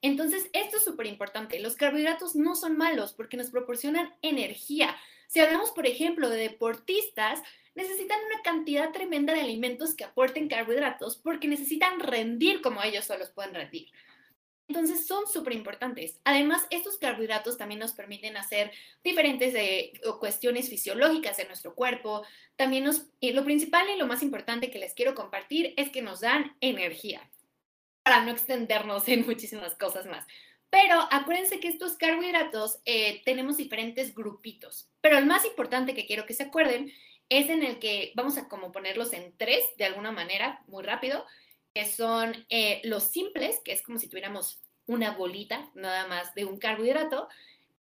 Entonces, 0.02 0.50
esto 0.54 0.78
es 0.78 0.84
súper 0.84 1.06
importante. 1.06 1.60
Los 1.60 1.76
carbohidratos 1.76 2.36
no 2.36 2.56
son 2.56 2.76
malos 2.76 3.14
porque 3.14 3.38
nos 3.38 3.52
proporcionan 3.52 4.16
energía. 4.24 4.98
Si 5.28 5.40
hablamos, 5.40 5.72
por 5.72 5.86
ejemplo, 5.86 6.30
de 6.30 6.38
deportistas, 6.38 7.42
necesitan 7.76 8.20
una 8.26 8.42
cantidad 8.42 8.92
tremenda 8.92 9.34
de 9.34 9.42
alimentos 9.42 9.96
que 9.96 10.04
aporten 10.04 10.48
carbohidratos 10.48 11.18
porque 11.18 11.48
necesitan 11.48 12.00
rendir 12.00 12.62
como 12.62 12.84
ellos 12.84 13.06
solos 13.06 13.32
pueden 13.32 13.54
rendir. 13.56 13.90
Entonces 14.68 15.06
son 15.06 15.28
súper 15.28 15.52
importantes. 15.52 16.22
Además, 16.24 16.66
estos 16.70 16.98
carbohidratos 16.98 17.58
también 17.58 17.82
nos 17.82 17.92
permiten 17.92 18.38
hacer 18.38 18.72
diferentes 19.04 19.52
de, 19.52 19.92
cuestiones 20.20 20.70
fisiológicas 20.70 21.40
en 21.40 21.48
nuestro 21.48 21.76
cuerpo. 21.76 22.26
También 22.56 22.86
nos, 22.86 23.08
lo 23.20 23.44
principal 23.44 23.86
y 23.90 23.98
lo 23.98 24.08
más 24.08 24.24
importante 24.24 24.72
que 24.72 24.80
les 24.80 24.94
quiero 24.94 25.14
compartir 25.14 25.74
es 25.76 25.90
que 25.90 26.02
nos 26.02 26.22
dan 26.22 26.56
energía 26.62 27.30
para 28.04 28.24
no 28.24 28.32
extendernos 28.32 29.10
en 29.10 29.26
muchísimas 29.26 29.76
cosas 29.76 30.06
más. 30.06 30.26
Pero 30.70 31.06
acuérdense 31.12 31.60
que 31.60 31.68
estos 31.68 31.98
carbohidratos 31.98 32.80
eh, 32.86 33.22
tenemos 33.26 33.58
diferentes 33.58 34.16
grupitos. 34.16 34.90
Pero 35.02 35.18
el 35.18 35.26
más 35.26 35.44
importante 35.44 35.94
que 35.94 36.06
quiero 36.06 36.26
que 36.26 36.34
se 36.34 36.44
acuerden 36.44 36.94
es 37.32 37.50
en 37.50 37.64
el 37.64 37.80
que 37.80 38.12
vamos 38.14 38.38
a 38.38 38.50
como 38.50 38.74
ponerlos 38.74 39.14
en 39.14 39.34
tres 39.38 39.64
de 39.78 39.86
alguna 39.86 40.12
manera, 40.12 40.62
muy 40.68 40.84
rápido, 40.84 41.26
que 41.74 41.86
son 41.86 42.46
eh, 42.50 42.82
los 42.84 43.04
simples, 43.04 43.62
que 43.64 43.72
es 43.72 43.82
como 43.82 44.00
si 44.00 44.10
tuviéramos 44.10 44.60
una 44.86 45.12
bolita 45.12 45.72
nada 45.74 46.08
más 46.08 46.36
de 46.36 46.44
un 46.44 46.58
carbohidrato. 46.58 47.30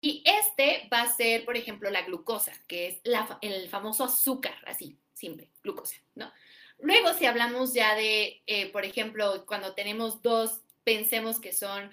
Y 0.01 0.23
este 0.25 0.89
va 0.93 1.03
a 1.03 1.13
ser, 1.13 1.45
por 1.45 1.57
ejemplo, 1.57 1.91
la 1.91 2.03
glucosa, 2.03 2.53
que 2.69 2.87
es 2.87 3.01
el 3.41 3.69
famoso 3.69 4.05
azúcar, 4.05 4.55
así, 4.67 4.97
simple, 5.15 5.51
glucosa, 5.65 5.97
¿no? 6.15 6.33
Luego, 6.79 7.13
si 7.15 7.27
hablamos 7.27 7.75
ya 7.75 7.97
de, 7.97 8.43
eh, 8.47 8.71
por 8.71 8.85
ejemplo, 8.85 9.45
cuando 9.47 9.75
tenemos 9.75 10.23
dos, 10.23 10.61
pensemos 10.85 11.41
que 11.41 11.53
son 11.53 11.91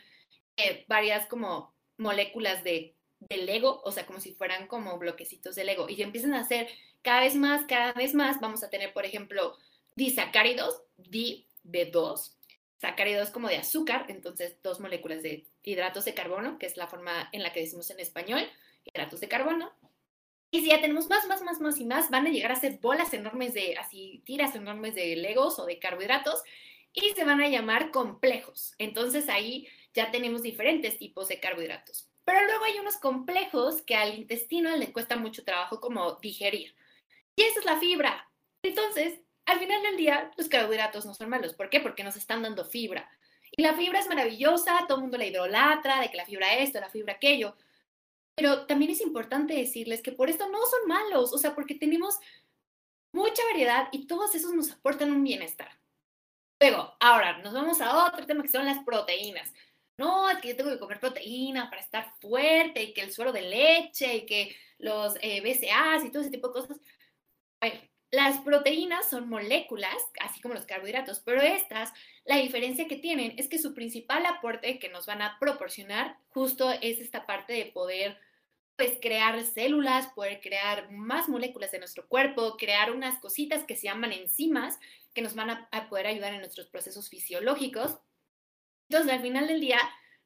eh, 0.57 0.85
varias 0.87 1.25
como 1.25 1.73
moléculas 1.97 2.63
de, 2.63 2.96
de 3.19 3.37
Lego, 3.37 3.81
o 3.83 3.91
sea, 3.91 4.05
como 4.05 4.19
si 4.19 4.33
fueran 4.33 4.67
como 4.67 4.97
bloquecitos 4.97 5.55
de 5.55 5.63
Lego, 5.63 5.89
y 5.89 6.01
empiezan 6.01 6.33
a 6.33 6.41
hacer 6.41 6.67
cada 7.01 7.21
vez 7.21 7.35
más, 7.35 7.65
cada 7.65 7.93
vez 7.93 8.13
más, 8.13 8.39
vamos 8.39 8.63
a 8.63 8.69
tener, 8.69 8.93
por 8.93 9.05
ejemplo, 9.05 9.57
disacáridos, 9.95 10.81
D 10.97 11.45
de 11.63 11.85
2, 11.85 12.37
sacáridos 12.79 13.29
como 13.31 13.47
de 13.47 13.57
azúcar, 13.57 14.05
entonces 14.09 14.55
dos 14.61 14.79
moléculas 14.79 15.23
de 15.23 15.45
hidratos 15.63 16.05
de 16.05 16.13
carbono, 16.13 16.57
que 16.59 16.67
es 16.67 16.77
la 16.77 16.87
forma 16.87 17.29
en 17.31 17.43
la 17.43 17.51
que 17.51 17.61
decimos 17.61 17.89
en 17.89 17.99
español, 17.99 18.47
hidratos 18.85 19.19
de 19.19 19.27
carbono. 19.27 19.71
Y 20.51 20.61
si 20.61 20.67
ya 20.67 20.79
tenemos 20.79 21.09
más, 21.09 21.27
más, 21.27 21.41
más, 21.41 21.59
más 21.59 21.77
y 21.79 21.85
más, 21.85 22.09
van 22.09 22.27
a 22.27 22.29
llegar 22.29 22.51
a 22.51 22.55
ser 22.55 22.79
bolas 22.79 23.13
enormes 23.13 23.53
de, 23.53 23.75
así, 23.77 24.21
tiras 24.25 24.55
enormes 24.55 24.95
de 24.95 25.15
legos 25.17 25.59
o 25.59 25.65
de 25.65 25.79
carbohidratos 25.79 26.41
y 26.93 27.09
se 27.15 27.25
van 27.25 27.41
a 27.41 27.49
llamar 27.49 27.91
complejos. 27.91 28.73
Entonces 28.77 29.27
ahí 29.27 29.67
ya 29.93 30.09
tenemos 30.11 30.43
diferentes 30.43 30.97
tipos 30.97 31.27
de 31.27 31.39
carbohidratos. 31.39 32.06
Pero 32.27 32.45
luego 32.45 32.65
hay 32.65 32.77
unos 32.77 32.97
complejos 32.97 33.81
que 33.83 33.95
al 33.95 34.13
intestino 34.13 34.75
le 34.75 34.91
cuesta 34.91 35.15
mucho 35.15 35.45
trabajo 35.45 35.79
como 35.79 36.15
digerir. 36.15 36.75
Y 37.37 37.43
esa 37.43 37.61
es 37.61 37.65
la 37.65 37.79
fibra. 37.79 38.29
Entonces, 38.63 39.21
al 39.45 39.59
final 39.59 39.81
del 39.81 39.95
día, 39.95 40.29
los 40.35 40.49
carbohidratos 40.49 41.05
no 41.05 41.13
son 41.13 41.29
malos. 41.29 41.53
¿Por 41.53 41.69
qué? 41.69 41.79
Porque 41.79 42.03
nos 42.03 42.17
están 42.17 42.41
dando 42.41 42.65
fibra. 42.65 43.09
Y 43.49 43.61
la 43.61 43.75
fibra 43.75 43.99
es 43.99 44.09
maravillosa, 44.09 44.83
todo 44.89 44.97
el 44.97 45.03
mundo 45.03 45.17
la 45.17 45.25
idolatra, 45.25 46.01
de 46.01 46.11
que 46.11 46.17
la 46.17 46.25
fibra 46.25 46.55
esto, 46.55 46.81
la 46.81 46.89
fibra 46.89 47.13
aquello. 47.13 47.55
Pero 48.35 48.65
también 48.65 48.91
es 48.91 48.99
importante 48.99 49.53
decirles 49.53 50.01
que 50.01 50.11
por 50.11 50.29
esto 50.29 50.49
no 50.49 50.59
son 50.65 50.85
malos, 50.85 51.31
o 51.31 51.37
sea, 51.37 51.55
porque 51.55 51.75
tenemos 51.75 52.19
mucha 53.13 53.41
variedad 53.45 53.87
y 53.93 54.05
todos 54.05 54.35
esos 54.35 54.53
nos 54.53 54.73
aportan 54.73 55.13
un 55.13 55.23
bienestar. 55.23 55.79
Luego, 56.59 56.93
ahora 56.99 57.37
nos 57.37 57.53
vamos 57.53 57.79
a 57.79 58.05
otro 58.05 58.25
tema 58.25 58.43
que 58.43 58.49
son 58.49 58.65
las 58.65 58.83
proteínas. 58.83 59.53
No, 59.97 60.29
es 60.29 60.37
que 60.39 60.49
yo 60.49 60.55
tengo 60.55 60.69
que 60.69 60.79
comer 60.79 60.99
proteína 60.99 61.69
para 61.69 61.81
estar 61.81 62.13
fuerte 62.21 62.83
y 62.83 62.93
que 62.93 63.01
el 63.01 63.11
suero 63.11 63.31
de 63.31 63.41
leche 63.41 64.17
y 64.17 64.25
que 64.25 64.55
los 64.77 65.15
eh, 65.21 65.41
BCAAs 65.41 66.05
y 66.05 66.11
todo 66.11 66.21
ese 66.21 66.31
tipo 66.31 66.49
de 66.49 66.53
cosas. 66.53 66.77
Bueno, 67.59 67.81
las 68.11 68.39
proteínas 68.39 69.09
son 69.09 69.27
moléculas, 69.27 69.95
así 70.21 70.39
como 70.39 70.53
los 70.53 70.65
carbohidratos, 70.65 71.19
pero 71.21 71.41
estas, 71.41 71.91
la 72.25 72.37
diferencia 72.37 72.87
que 72.87 72.97
tienen 72.97 73.33
es 73.37 73.49
que 73.49 73.57
su 73.57 73.73
principal 73.73 74.25
aporte 74.25 74.79
que 74.79 74.89
nos 74.89 75.07
van 75.07 75.21
a 75.21 75.37
proporcionar 75.39 76.17
justo 76.29 76.71
es 76.71 76.99
esta 76.99 77.25
parte 77.25 77.53
de 77.53 77.65
poder 77.65 78.17
pues 78.77 78.99
crear 79.01 79.43
células, 79.43 80.07
poder 80.13 80.39
crear 80.39 80.91
más 80.91 81.27
moléculas 81.27 81.71
de 81.71 81.79
nuestro 81.79 82.07
cuerpo, 82.07 82.57
crear 82.57 82.91
unas 82.91 83.19
cositas 83.19 83.63
que 83.63 83.75
se 83.75 83.87
llaman 83.87 84.13
enzimas 84.13 84.79
que 85.15 85.23
nos 85.23 85.33
van 85.33 85.49
a, 85.49 85.69
a 85.71 85.89
poder 85.89 86.05
ayudar 86.07 86.33
en 86.33 86.41
nuestros 86.41 86.67
procesos 86.67 87.09
fisiológicos. 87.09 87.97
Entonces, 88.89 89.13
al 89.13 89.21
final 89.21 89.47
del 89.47 89.59
día, 89.59 89.79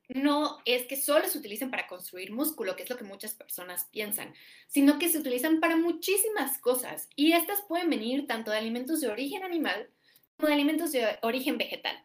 no 0.10 0.60
es 0.66 0.86
que 0.88 0.98
solo 0.98 1.28
se 1.28 1.38
utilicen 1.38 1.72
para 1.72 1.88
construir 1.88 2.32
músculo, 2.32 2.76
que 2.76 2.84
es 2.84 2.90
lo 2.90 2.98
que 2.98 3.04
muchas 3.04 3.34
personas 3.34 3.88
piensan, 3.92 4.34
sino 4.68 5.00
que 5.00 5.10
se 5.10 5.18
utilizan 5.18 5.60
para 5.60 5.78
muchísimas 5.78 6.58
cosas. 6.58 7.10
Y 7.16 7.34
estas 7.34 7.62
pueden 7.62 7.90
venir 7.90 8.28
tanto 8.28 8.52
de 8.52 8.58
alimentos 8.58 9.02
de 9.02 9.10
origen 9.10 9.44
animal 9.44 9.90
como 10.38 10.48
de 10.48 10.54
alimentos 10.54 10.92
de 10.92 11.18
origen 11.22 11.58
vegetal. 11.58 11.96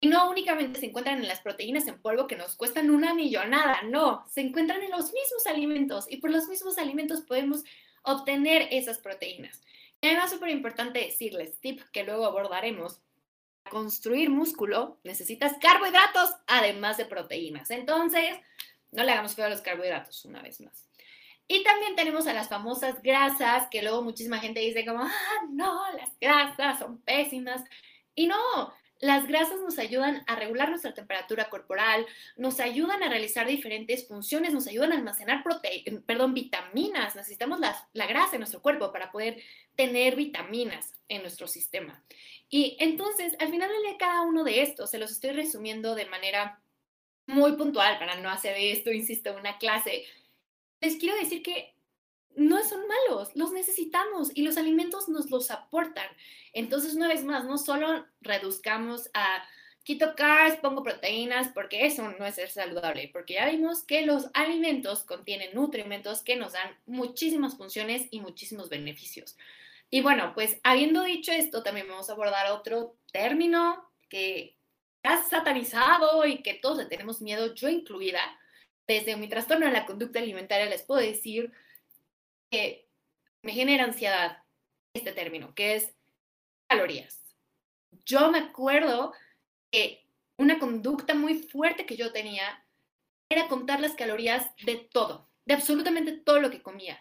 Y 0.00 0.08
no 0.08 0.28
únicamente 0.28 0.80
se 0.80 0.86
encuentran 0.86 1.18
en 1.18 1.28
las 1.28 1.40
proteínas 1.40 1.86
en 1.86 2.00
polvo 2.00 2.26
que 2.26 2.36
nos 2.36 2.56
cuestan 2.56 2.90
una 2.90 3.14
millonada, 3.14 3.82
no, 3.82 4.24
se 4.28 4.42
encuentran 4.42 4.82
en 4.82 4.90
los 4.90 5.12
mismos 5.12 5.46
alimentos 5.46 6.06
y 6.10 6.18
por 6.18 6.30
los 6.30 6.46
mismos 6.48 6.76
alimentos 6.76 7.22
podemos 7.22 7.64
obtener 8.02 8.68
esas 8.70 8.98
proteínas. 8.98 9.62
Y 10.02 10.08
además, 10.08 10.30
súper 10.30 10.50
importante 10.50 10.98
decirles, 10.98 11.58
tip 11.60 11.80
que 11.92 12.04
luego 12.04 12.26
abordaremos, 12.26 13.00
construir 13.70 14.30
músculo 14.30 14.98
necesitas 15.04 15.54
carbohidratos 15.60 16.30
además 16.46 16.96
de 16.96 17.06
proteínas. 17.06 17.70
Entonces, 17.70 18.36
no 18.92 19.02
le 19.04 19.12
hagamos 19.12 19.34
feo 19.34 19.46
a 19.46 19.50
los 19.50 19.60
carbohidratos 19.60 20.24
una 20.24 20.42
vez 20.42 20.60
más. 20.60 20.84
Y 21.46 21.62
también 21.62 21.94
tenemos 21.94 22.26
a 22.26 22.32
las 22.32 22.48
famosas 22.48 23.02
grasas, 23.02 23.68
que 23.70 23.82
luego 23.82 24.02
muchísima 24.02 24.38
gente 24.38 24.60
dice 24.60 24.86
como, 24.86 25.02
ah, 25.04 25.46
no, 25.50 25.82
las 25.92 26.18
grasas 26.18 26.78
son 26.78 26.98
pésimas. 27.02 27.62
Y 28.14 28.26
no, 28.26 28.72
las 29.00 29.26
grasas 29.26 29.60
nos 29.60 29.78
ayudan 29.78 30.24
a 30.26 30.36
regular 30.36 30.70
nuestra 30.70 30.94
temperatura 30.94 31.50
corporal, 31.50 32.06
nos 32.36 32.60
ayudan 32.60 33.02
a 33.02 33.10
realizar 33.10 33.46
diferentes 33.46 34.08
funciones, 34.08 34.54
nos 34.54 34.66
ayudan 34.66 34.92
a 34.92 34.96
almacenar 34.96 35.44
perdón, 36.06 36.32
vitaminas. 36.32 37.14
Necesitamos 37.14 37.60
la, 37.60 37.76
la 37.92 38.06
grasa 38.06 38.36
en 38.36 38.40
nuestro 38.40 38.62
cuerpo 38.62 38.92
para 38.92 39.12
poder 39.12 39.42
tener 39.76 40.16
vitaminas 40.16 40.94
en 41.08 41.20
nuestro 41.20 41.46
sistema. 41.46 42.02
Y 42.48 42.76
entonces, 42.78 43.34
al 43.40 43.50
final 43.50 43.70
de 43.70 43.96
cada 43.96 44.22
uno 44.22 44.44
de 44.44 44.62
estos, 44.62 44.90
se 44.90 44.98
los 44.98 45.10
estoy 45.10 45.30
resumiendo 45.30 45.94
de 45.94 46.06
manera 46.06 46.60
muy 47.26 47.52
puntual 47.52 47.98
para 47.98 48.20
no 48.20 48.30
hacer 48.30 48.56
esto, 48.56 48.92
insisto, 48.92 49.34
una 49.34 49.58
clase. 49.58 50.04
Les 50.80 50.96
quiero 50.96 51.16
decir 51.16 51.42
que 51.42 51.74
no 52.36 52.62
son 52.64 52.80
malos, 52.86 53.34
los 53.34 53.52
necesitamos 53.52 54.30
y 54.34 54.42
los 54.42 54.56
alimentos 54.56 55.08
nos 55.08 55.30
los 55.30 55.50
aportan. 55.50 56.08
Entonces, 56.52 56.94
una 56.94 57.08
vez 57.08 57.24
más, 57.24 57.44
no 57.44 57.58
solo 57.58 58.06
reduzcamos 58.20 59.10
a 59.14 59.44
quito 59.84 60.14
carbs, 60.16 60.56
pongo 60.56 60.82
proteínas, 60.82 61.48
porque 61.54 61.86
eso 61.86 62.08
no 62.18 62.24
es 62.24 62.34
ser 62.34 62.50
saludable, 62.50 63.10
porque 63.12 63.34
ya 63.34 63.48
vimos 63.48 63.84
que 63.84 64.04
los 64.04 64.30
alimentos 64.32 65.04
contienen 65.04 65.54
nutrimentos 65.54 66.22
que 66.22 66.36
nos 66.36 66.54
dan 66.54 66.76
muchísimas 66.86 67.56
funciones 67.56 68.08
y 68.10 68.20
muchísimos 68.20 68.68
beneficios. 68.68 69.36
Y 69.94 70.00
bueno, 70.00 70.32
pues 70.34 70.58
habiendo 70.64 71.04
dicho 71.04 71.30
esto, 71.30 71.62
también 71.62 71.86
vamos 71.86 72.10
a 72.10 72.14
abordar 72.14 72.50
otro 72.50 72.96
término 73.12 73.92
que 74.08 74.58
está 75.00 75.22
satanizado 75.22 76.26
y 76.26 76.42
que 76.42 76.54
todos 76.54 76.78
le 76.78 76.86
tenemos 76.86 77.22
miedo, 77.22 77.54
yo 77.54 77.68
incluida. 77.68 78.18
Desde 78.88 79.16
mi 79.16 79.28
trastorno 79.28 79.66
de 79.66 79.72
la 79.72 79.86
conducta 79.86 80.18
alimentaria 80.18 80.66
les 80.66 80.82
puedo 80.82 81.00
decir 81.00 81.52
que 82.50 82.88
me 83.42 83.52
genera 83.52 83.84
ansiedad 83.84 84.42
este 84.94 85.12
término, 85.12 85.54
que 85.54 85.76
es 85.76 85.94
calorías. 86.66 87.22
Yo 88.04 88.32
me 88.32 88.38
acuerdo 88.38 89.12
que 89.70 90.08
una 90.38 90.58
conducta 90.58 91.14
muy 91.14 91.38
fuerte 91.38 91.86
que 91.86 91.94
yo 91.94 92.10
tenía 92.10 92.66
era 93.28 93.46
contar 93.46 93.78
las 93.78 93.94
calorías 93.94 94.50
de 94.64 94.74
todo, 94.74 95.30
de 95.44 95.54
absolutamente 95.54 96.10
todo 96.10 96.40
lo 96.40 96.50
que 96.50 96.62
comía 96.62 97.00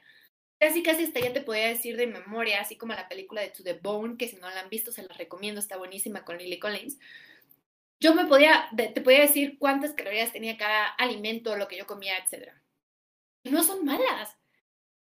casi 0.59 0.83
casi 0.83 1.03
hasta 1.03 1.19
ya 1.19 1.33
te 1.33 1.41
podía 1.41 1.67
decir 1.67 1.97
de 1.97 2.07
memoria, 2.07 2.61
así 2.61 2.77
como 2.77 2.93
la 2.93 3.09
película 3.09 3.41
de 3.41 3.49
To 3.49 3.63
the 3.63 3.73
Bone, 3.73 4.17
que 4.17 4.27
si 4.27 4.37
no 4.37 4.49
la 4.49 4.61
han 4.61 4.69
visto 4.69 4.91
se 4.91 5.03
la 5.03 5.13
recomiendo, 5.13 5.59
está 5.59 5.77
buenísima 5.77 6.23
con 6.23 6.37
Lily 6.37 6.59
Collins. 6.59 6.97
Yo 7.99 8.13
me 8.13 8.25
podía, 8.25 8.69
te 8.75 8.99
podía 9.01 9.21
decir 9.21 9.57
cuántas 9.57 9.93
calorías 9.93 10.33
tenía 10.33 10.57
cada 10.57 10.87
alimento, 10.87 11.55
lo 11.55 11.69
que 11.69 11.77
yo 11.77 11.87
comía, 11.87 12.15
etc. 12.17 12.51
No 13.45 13.63
son 13.63 13.85
malas. 13.85 14.35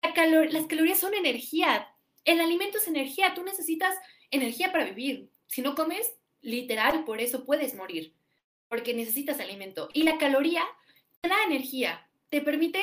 las 0.01 0.65
calorías 0.67 0.99
son 0.99 1.13
energía. 1.13 1.87
El 2.25 2.41
alimento 2.41 2.79
es 2.79 2.89
energía. 2.89 3.33
Tú 3.33 3.43
necesitas 3.43 3.97
energía 4.29 4.73
para 4.73 4.83
vivir. 4.83 5.29
Si 5.47 5.61
no 5.61 5.73
comes, 5.73 6.11
literal, 6.41 7.05
por 7.05 7.21
eso 7.21 7.45
puedes 7.45 7.75
morir. 7.75 8.13
Porque 8.67 8.93
necesitas 8.93 9.39
alimento. 9.39 9.87
Y 9.93 10.03
la 10.03 10.17
caloría 10.17 10.65
te 11.21 11.29
da 11.29 11.43
energía. 11.45 12.05
Te 12.29 12.41
permite 12.41 12.81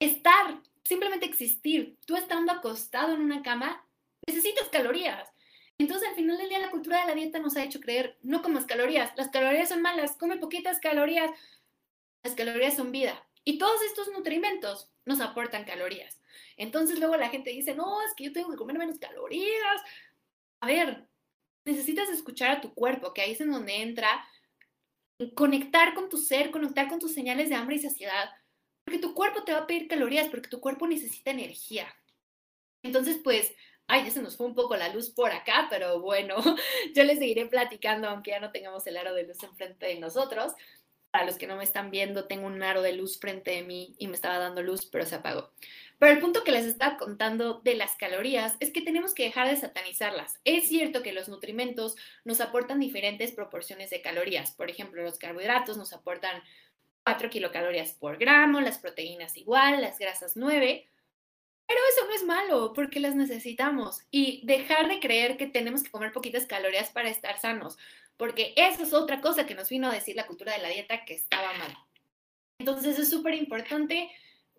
estar 0.00 0.60
simplemente 0.86 1.26
existir. 1.26 1.98
Tú 2.06 2.16
estando 2.16 2.52
acostado 2.52 3.14
en 3.14 3.20
una 3.20 3.42
cama, 3.42 3.86
necesitas 4.26 4.68
calorías. 4.68 5.28
Entonces, 5.78 6.08
al 6.08 6.14
final 6.14 6.38
del 6.38 6.48
día, 6.48 6.58
la 6.58 6.70
cultura 6.70 7.00
de 7.00 7.06
la 7.06 7.14
dieta 7.14 7.38
nos 7.38 7.56
ha 7.56 7.64
hecho 7.64 7.80
creer, 7.80 8.18
no 8.22 8.42
comas 8.42 8.64
calorías, 8.64 9.12
las 9.16 9.28
calorías 9.28 9.68
son 9.68 9.82
malas, 9.82 10.16
come 10.16 10.38
poquitas 10.38 10.80
calorías, 10.80 11.30
las 12.22 12.34
calorías 12.34 12.74
son 12.74 12.92
vida. 12.92 13.26
Y 13.44 13.58
todos 13.58 13.80
estos 13.82 14.08
nutrimentos 14.08 14.90
nos 15.04 15.20
aportan 15.20 15.64
calorías. 15.64 16.20
Entonces, 16.56 16.98
luego 16.98 17.16
la 17.16 17.28
gente 17.28 17.50
dice, 17.50 17.74
no, 17.74 18.02
es 18.02 18.14
que 18.14 18.24
yo 18.24 18.32
tengo 18.32 18.50
que 18.50 18.56
comer 18.56 18.78
menos 18.78 18.98
calorías. 18.98 19.82
A 20.60 20.66
ver, 20.66 21.06
necesitas 21.64 22.08
escuchar 22.08 22.50
a 22.50 22.60
tu 22.60 22.74
cuerpo, 22.74 23.12
que 23.12 23.20
ahí 23.20 23.32
es 23.32 23.40
en 23.40 23.52
donde 23.52 23.82
entra 23.82 24.26
conectar 25.34 25.94
con 25.94 26.08
tu 26.08 26.16
ser, 26.16 26.50
conectar 26.50 26.88
con 26.88 26.98
tus 26.98 27.12
señales 27.12 27.48
de 27.48 27.54
hambre 27.54 27.76
y 27.76 27.80
saciedad, 27.80 28.30
porque 28.86 29.00
tu 29.00 29.14
cuerpo 29.14 29.42
te 29.42 29.52
va 29.52 29.58
a 29.58 29.66
pedir 29.66 29.88
calorías, 29.88 30.28
porque 30.28 30.48
tu 30.48 30.60
cuerpo 30.60 30.86
necesita 30.86 31.32
energía. 31.32 31.92
Entonces, 32.84 33.18
pues, 33.22 33.52
ay, 33.88 34.04
ya 34.04 34.12
se 34.12 34.22
nos 34.22 34.36
fue 34.36 34.46
un 34.46 34.54
poco 34.54 34.76
la 34.76 34.88
luz 34.94 35.10
por 35.10 35.32
acá, 35.32 35.66
pero 35.68 36.00
bueno, 36.00 36.36
yo 36.94 37.02
les 37.02 37.18
seguiré 37.18 37.46
platicando, 37.46 38.08
aunque 38.08 38.30
ya 38.30 38.38
no 38.38 38.52
tengamos 38.52 38.86
el 38.86 38.96
aro 38.96 39.12
de 39.12 39.24
luz 39.24 39.42
enfrente 39.42 39.86
de 39.86 39.98
nosotros. 39.98 40.52
Para 41.10 41.26
los 41.26 41.36
que 41.36 41.48
no 41.48 41.56
me 41.56 41.64
están 41.64 41.90
viendo, 41.90 42.28
tengo 42.28 42.46
un 42.46 42.62
aro 42.62 42.80
de 42.80 42.92
luz 42.92 43.18
frente 43.18 43.50
de 43.50 43.62
mí 43.64 43.96
y 43.98 44.06
me 44.06 44.14
estaba 44.14 44.38
dando 44.38 44.62
luz, 44.62 44.86
pero 44.86 45.04
se 45.04 45.16
apagó. 45.16 45.50
Pero 45.98 46.12
el 46.12 46.20
punto 46.20 46.44
que 46.44 46.52
les 46.52 46.66
estaba 46.66 46.96
contando 46.96 47.60
de 47.64 47.74
las 47.74 47.96
calorías 47.96 48.56
es 48.60 48.70
que 48.70 48.82
tenemos 48.82 49.14
que 49.14 49.24
dejar 49.24 49.48
de 49.48 49.56
satanizarlas. 49.56 50.38
Es 50.44 50.68
cierto 50.68 51.02
que 51.02 51.12
los 51.12 51.28
nutrimentos 51.28 51.96
nos 52.24 52.40
aportan 52.40 52.78
diferentes 52.78 53.32
proporciones 53.32 53.90
de 53.90 54.00
calorías. 54.00 54.52
Por 54.52 54.70
ejemplo, 54.70 55.02
los 55.02 55.18
carbohidratos 55.18 55.76
nos 55.76 55.92
aportan 55.92 56.40
4 57.06 57.30
kilocalorías 57.30 57.92
por 57.92 58.18
gramo, 58.18 58.60
las 58.60 58.78
proteínas 58.78 59.36
igual, 59.36 59.80
las 59.80 59.96
grasas 59.96 60.36
9. 60.36 60.88
Pero 61.68 61.80
eso 61.92 62.06
no 62.08 62.14
es 62.14 62.24
malo 62.24 62.72
porque 62.74 62.98
las 62.98 63.14
necesitamos 63.14 64.00
y 64.10 64.44
dejar 64.44 64.88
de 64.88 64.98
creer 64.98 65.36
que 65.36 65.46
tenemos 65.46 65.84
que 65.84 65.90
comer 65.90 66.12
poquitas 66.12 66.46
calorías 66.46 66.90
para 66.90 67.08
estar 67.08 67.38
sanos, 67.38 67.78
porque 68.16 68.54
eso 68.56 68.82
es 68.82 68.92
otra 68.92 69.20
cosa 69.20 69.46
que 69.46 69.54
nos 69.54 69.68
vino 69.68 69.88
a 69.88 69.94
decir 69.94 70.16
la 70.16 70.26
cultura 70.26 70.52
de 70.52 70.62
la 70.62 70.68
dieta 70.68 71.04
que 71.04 71.14
estaba 71.14 71.52
mal. 71.54 71.76
Entonces 72.58 72.98
es 72.98 73.08
súper 73.08 73.34
importante 73.34 74.10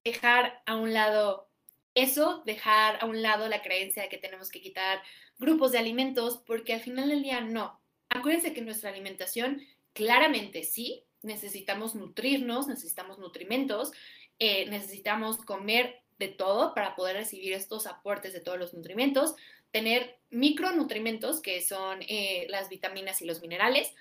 dejar 0.05 0.61
a 0.65 0.77
un 0.77 0.93
lado 0.93 1.49
eso, 1.95 2.43
dejar 2.45 2.97
a 3.01 3.07
un 3.07 3.21
lado 3.21 3.49
la 3.49 3.61
creencia 3.61 4.03
de 4.03 4.09
que 4.09 4.17
tenemos 4.17 4.51
que 4.51 4.61
quitar 4.61 5.01
grupos 5.37 5.73
de 5.73 5.79
alimentos, 5.79 6.41
porque 6.45 6.73
al 6.73 6.79
final 6.79 7.09
del 7.09 7.23
día 7.23 7.41
no. 7.41 7.81
Acuérdense 8.07 8.53
que 8.53 8.61
nuestra 8.61 8.89
alimentación, 8.89 9.61
claramente 9.91 10.63
sí, 10.63 11.03
necesitamos 11.23 11.95
nutrirnos, 11.95 12.67
necesitamos 12.67 13.19
nutrimentos, 13.19 13.91
eh, 14.39 14.67
necesitamos 14.69 15.37
comer 15.37 16.01
de 16.19 16.27
todo 16.27 16.73
para 16.73 16.95
poder 16.95 17.15
recibir 17.15 17.53
estos 17.53 17.87
aportes 17.87 18.33
de 18.33 18.39
todos 18.39 18.57
los 18.57 18.73
nutrimentos, 18.73 19.35
tener 19.71 20.17
micronutrimentos, 20.29 21.41
que 21.41 21.61
son 21.61 21.99
eh, 22.01 22.47
las 22.49 22.69
vitaminas 22.69 23.21
y 23.21 23.25
los 23.25 23.41
minerales, 23.41 23.93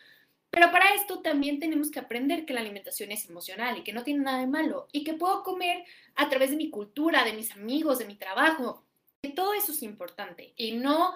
pero 0.50 0.70
para 0.70 0.94
esto 0.94 1.20
también 1.20 1.60
tenemos 1.60 1.90
que 1.90 1.98
aprender 1.98 2.46
que 2.46 2.54
la 2.54 2.60
alimentación 2.60 3.12
es 3.12 3.28
emocional 3.28 3.76
y 3.76 3.84
que 3.84 3.92
no 3.92 4.04
tiene 4.04 4.24
nada 4.24 4.38
de 4.38 4.46
malo 4.46 4.88
y 4.92 5.04
que 5.04 5.14
puedo 5.14 5.42
comer 5.42 5.84
a 6.14 6.28
través 6.28 6.50
de 6.50 6.56
mi 6.56 6.70
cultura, 6.70 7.24
de 7.24 7.34
mis 7.34 7.52
amigos, 7.52 7.98
de 7.98 8.06
mi 8.06 8.14
trabajo, 8.14 8.84
que 9.22 9.30
todo 9.30 9.52
eso 9.52 9.72
es 9.72 9.82
importante 9.82 10.54
y 10.56 10.72
no 10.72 11.14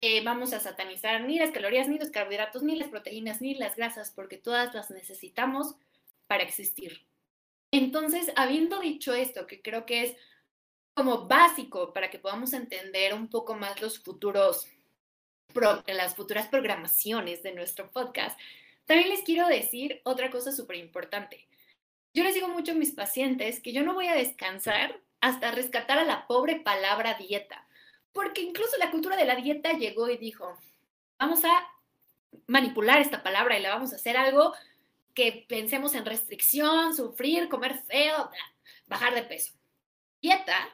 eh, 0.00 0.22
vamos 0.24 0.52
a 0.52 0.60
satanizar 0.60 1.22
ni 1.22 1.38
las 1.38 1.50
calorías, 1.50 1.88
ni 1.88 1.98
los 1.98 2.10
carbohidratos, 2.10 2.62
ni 2.62 2.76
las 2.76 2.88
proteínas, 2.88 3.40
ni 3.40 3.54
las 3.54 3.76
grasas, 3.76 4.10
porque 4.10 4.36
todas 4.36 4.74
las 4.74 4.90
necesitamos 4.90 5.74
para 6.26 6.44
existir. 6.44 7.06
Entonces, 7.72 8.32
habiendo 8.36 8.80
dicho 8.80 9.12
esto, 9.12 9.46
que 9.46 9.60
creo 9.60 9.86
que 9.86 10.02
es 10.04 10.16
como 10.94 11.26
básico 11.26 11.92
para 11.92 12.10
que 12.10 12.18
podamos 12.18 12.52
entender 12.52 13.14
un 13.14 13.28
poco 13.28 13.54
más 13.54 13.80
los 13.80 13.98
futuros, 13.98 14.66
las 15.86 16.14
futuras 16.14 16.48
programaciones 16.48 17.42
de 17.42 17.52
nuestro 17.52 17.90
podcast, 17.90 18.38
también 18.84 19.10
les 19.10 19.22
quiero 19.22 19.46
decir 19.46 20.00
otra 20.04 20.30
cosa 20.30 20.50
súper 20.50 20.76
importante. 20.76 21.46
Yo 22.14 22.24
les 22.24 22.34
digo 22.34 22.48
mucho 22.48 22.72
a 22.72 22.74
mis 22.74 22.92
pacientes 22.92 23.60
que 23.60 23.72
yo 23.72 23.82
no 23.82 23.94
voy 23.94 24.06
a 24.06 24.14
descansar 24.14 25.00
hasta 25.20 25.50
rescatar 25.50 25.98
a 25.98 26.04
la 26.04 26.26
pobre 26.26 26.60
palabra 26.60 27.14
dieta, 27.14 27.67
porque 28.18 28.40
incluso 28.40 28.76
la 28.78 28.90
cultura 28.90 29.16
de 29.16 29.24
la 29.24 29.36
dieta 29.36 29.74
llegó 29.74 30.10
y 30.10 30.16
dijo, 30.16 30.58
vamos 31.20 31.44
a 31.44 31.68
manipular 32.48 33.00
esta 33.00 33.22
palabra 33.22 33.56
y 33.56 33.62
la 33.62 33.70
vamos 33.70 33.92
a 33.92 33.94
hacer 33.94 34.16
algo 34.16 34.54
que 35.14 35.46
pensemos 35.48 35.94
en 35.94 36.04
restricción, 36.04 36.96
sufrir, 36.96 37.48
comer 37.48 37.78
feo, 37.84 38.28
bajar 38.88 39.14
de 39.14 39.22
peso. 39.22 39.52
Dieta, 40.20 40.68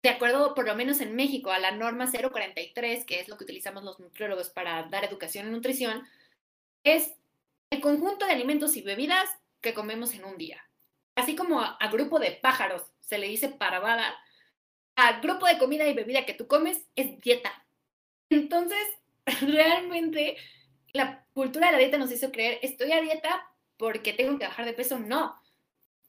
de 0.00 0.10
acuerdo 0.10 0.54
por 0.54 0.64
lo 0.64 0.76
menos 0.76 1.00
en 1.00 1.16
México 1.16 1.50
a 1.50 1.58
la 1.58 1.72
norma 1.72 2.08
043, 2.08 3.04
que 3.04 3.18
es 3.18 3.26
lo 3.26 3.36
que 3.36 3.42
utilizamos 3.42 3.82
los 3.82 3.98
nutriólogos 3.98 4.48
para 4.48 4.84
dar 4.84 5.04
educación 5.04 5.46
en 5.46 5.52
nutrición, 5.54 6.06
es 6.84 7.16
el 7.70 7.80
conjunto 7.80 8.26
de 8.26 8.32
alimentos 8.32 8.76
y 8.76 8.82
bebidas 8.82 9.28
que 9.60 9.74
comemos 9.74 10.14
en 10.14 10.24
un 10.24 10.38
día. 10.38 10.64
Así 11.16 11.34
como 11.34 11.60
a, 11.60 11.78
grupo 11.90 12.20
de 12.20 12.30
pájaros 12.30 12.84
se 13.00 13.18
le 13.18 13.26
dice 13.26 13.48
parvada, 13.48 14.14
grupo 15.20 15.46
de 15.46 15.58
comida 15.58 15.86
y 15.86 15.94
bebida 15.94 16.26
que 16.26 16.34
tú 16.34 16.46
comes 16.46 16.86
es 16.96 17.20
dieta. 17.20 17.66
Entonces, 18.30 18.78
realmente 19.40 20.36
la 20.92 21.24
cultura 21.34 21.66
de 21.66 21.72
la 21.72 21.78
dieta 21.78 21.98
nos 21.98 22.12
hizo 22.12 22.30
creer, 22.30 22.58
estoy 22.62 22.92
a 22.92 23.00
dieta 23.00 23.50
porque 23.76 24.12
tengo 24.12 24.38
que 24.38 24.46
bajar 24.46 24.64
de 24.64 24.72
peso. 24.72 24.98
No, 24.98 25.40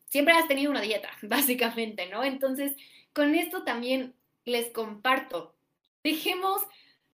siempre 0.05 0.33
has 0.33 0.47
tenido 0.47 0.71
una 0.71 0.81
dieta, 0.81 1.09
básicamente, 1.21 2.07
¿no? 2.07 2.23
Entonces, 2.23 2.73
con 3.13 3.35
esto 3.35 3.63
también 3.63 4.15
les 4.45 4.71
comparto, 4.71 5.55
dejemos 6.03 6.61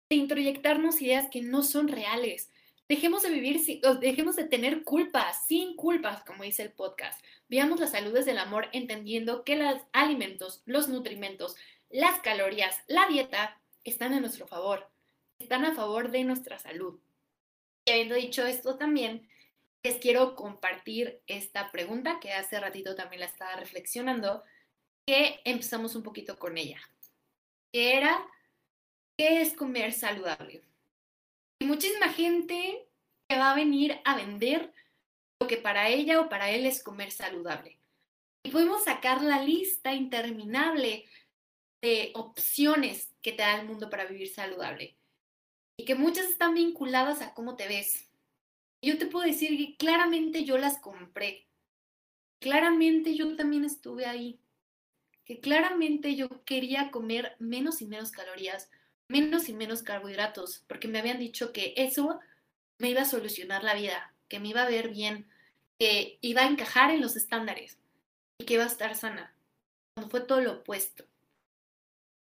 de 0.08 0.16
introyectarnos 0.16 1.00
ideas 1.00 1.28
que 1.30 1.42
no 1.42 1.62
son 1.62 1.88
reales. 1.88 2.50
Dejemos 2.90 3.22
de 3.22 3.30
vivir, 3.30 3.60
dejemos 4.00 4.34
de 4.34 4.48
tener 4.48 4.82
culpas, 4.82 5.46
sin 5.46 5.76
culpas, 5.76 6.24
como 6.24 6.42
dice 6.42 6.64
el 6.64 6.72
podcast. 6.72 7.24
Veamos 7.48 7.78
la 7.78 7.86
salud 7.86 8.12
desde 8.12 8.32
el 8.32 8.38
amor, 8.38 8.68
entendiendo 8.72 9.44
que 9.44 9.54
los 9.54 9.80
alimentos, 9.92 10.60
los 10.66 10.88
nutrimentos, 10.88 11.54
las 11.88 12.18
calorías, 12.18 12.76
la 12.88 13.06
dieta 13.06 13.60
están 13.84 14.12
a 14.12 14.18
nuestro 14.18 14.48
favor, 14.48 14.90
están 15.38 15.64
a 15.64 15.72
favor 15.76 16.10
de 16.10 16.24
nuestra 16.24 16.58
salud. 16.58 16.98
Y 17.84 17.92
habiendo 17.92 18.16
dicho 18.16 18.44
esto 18.44 18.74
también, 18.76 19.28
les 19.84 19.98
quiero 19.98 20.34
compartir 20.34 21.22
esta 21.28 21.70
pregunta 21.70 22.18
que 22.18 22.32
hace 22.32 22.58
ratito 22.58 22.96
también 22.96 23.20
la 23.20 23.26
estaba 23.26 23.54
reflexionando, 23.54 24.42
que 25.06 25.38
empezamos 25.44 25.94
un 25.94 26.02
poquito 26.02 26.40
con 26.40 26.58
ella, 26.58 26.80
que 27.72 27.96
era, 27.96 28.20
¿qué 29.16 29.42
es 29.42 29.54
comer 29.54 29.92
saludable? 29.92 30.64
Muchísima 31.60 32.08
gente 32.08 32.88
que 33.28 33.36
va 33.38 33.52
a 33.52 33.54
venir 33.54 34.00
a 34.04 34.16
vender 34.16 34.72
lo 35.40 35.46
que 35.46 35.56
para 35.56 35.88
ella 35.88 36.20
o 36.20 36.28
para 36.28 36.50
él 36.50 36.66
es 36.66 36.82
comer 36.82 37.10
saludable. 37.10 37.78
Y 38.42 38.50
podemos 38.50 38.84
sacar 38.84 39.22
la 39.22 39.42
lista 39.42 39.94
interminable 39.94 41.04
de 41.82 42.12
opciones 42.14 43.12
que 43.22 43.32
te 43.32 43.42
da 43.42 43.60
el 43.60 43.66
mundo 43.66 43.90
para 43.90 44.06
vivir 44.06 44.28
saludable. 44.28 44.96
Y 45.76 45.84
que 45.84 45.94
muchas 45.94 46.26
están 46.26 46.54
vinculadas 46.54 47.22
a 47.22 47.34
cómo 47.34 47.56
te 47.56 47.68
ves. 47.68 48.06
yo 48.82 48.96
te 48.96 49.06
puedo 49.06 49.26
decir 49.26 49.56
que 49.58 49.76
claramente 49.76 50.44
yo 50.44 50.56
las 50.56 50.78
compré. 50.78 51.46
Claramente 52.40 53.14
yo 53.14 53.36
también 53.36 53.64
estuve 53.64 54.06
ahí. 54.06 54.40
Que 55.24 55.40
claramente 55.40 56.16
yo 56.16 56.42
quería 56.44 56.90
comer 56.90 57.36
menos 57.38 57.82
y 57.82 57.86
menos 57.86 58.10
calorías, 58.10 58.70
menos 59.10 59.48
y 59.48 59.52
menos 59.52 59.82
carbohidratos, 59.82 60.62
porque 60.68 60.86
me 60.86 61.00
habían 61.00 61.18
dicho 61.18 61.52
que 61.52 61.74
eso 61.76 62.20
me 62.78 62.90
iba 62.90 63.02
a 63.02 63.04
solucionar 63.04 63.64
la 63.64 63.74
vida, 63.74 64.14
que 64.28 64.38
me 64.38 64.48
iba 64.48 64.62
a 64.62 64.68
ver 64.68 64.88
bien, 64.88 65.28
que 65.78 66.18
iba 66.20 66.42
a 66.42 66.46
encajar 66.46 66.92
en 66.92 67.00
los 67.00 67.16
estándares 67.16 67.76
y 68.38 68.44
que 68.44 68.54
iba 68.54 68.62
a 68.62 68.68
estar 68.68 68.94
sana, 68.94 69.34
cuando 69.94 70.10
fue 70.10 70.20
todo 70.20 70.40
lo 70.40 70.52
opuesto. 70.52 71.04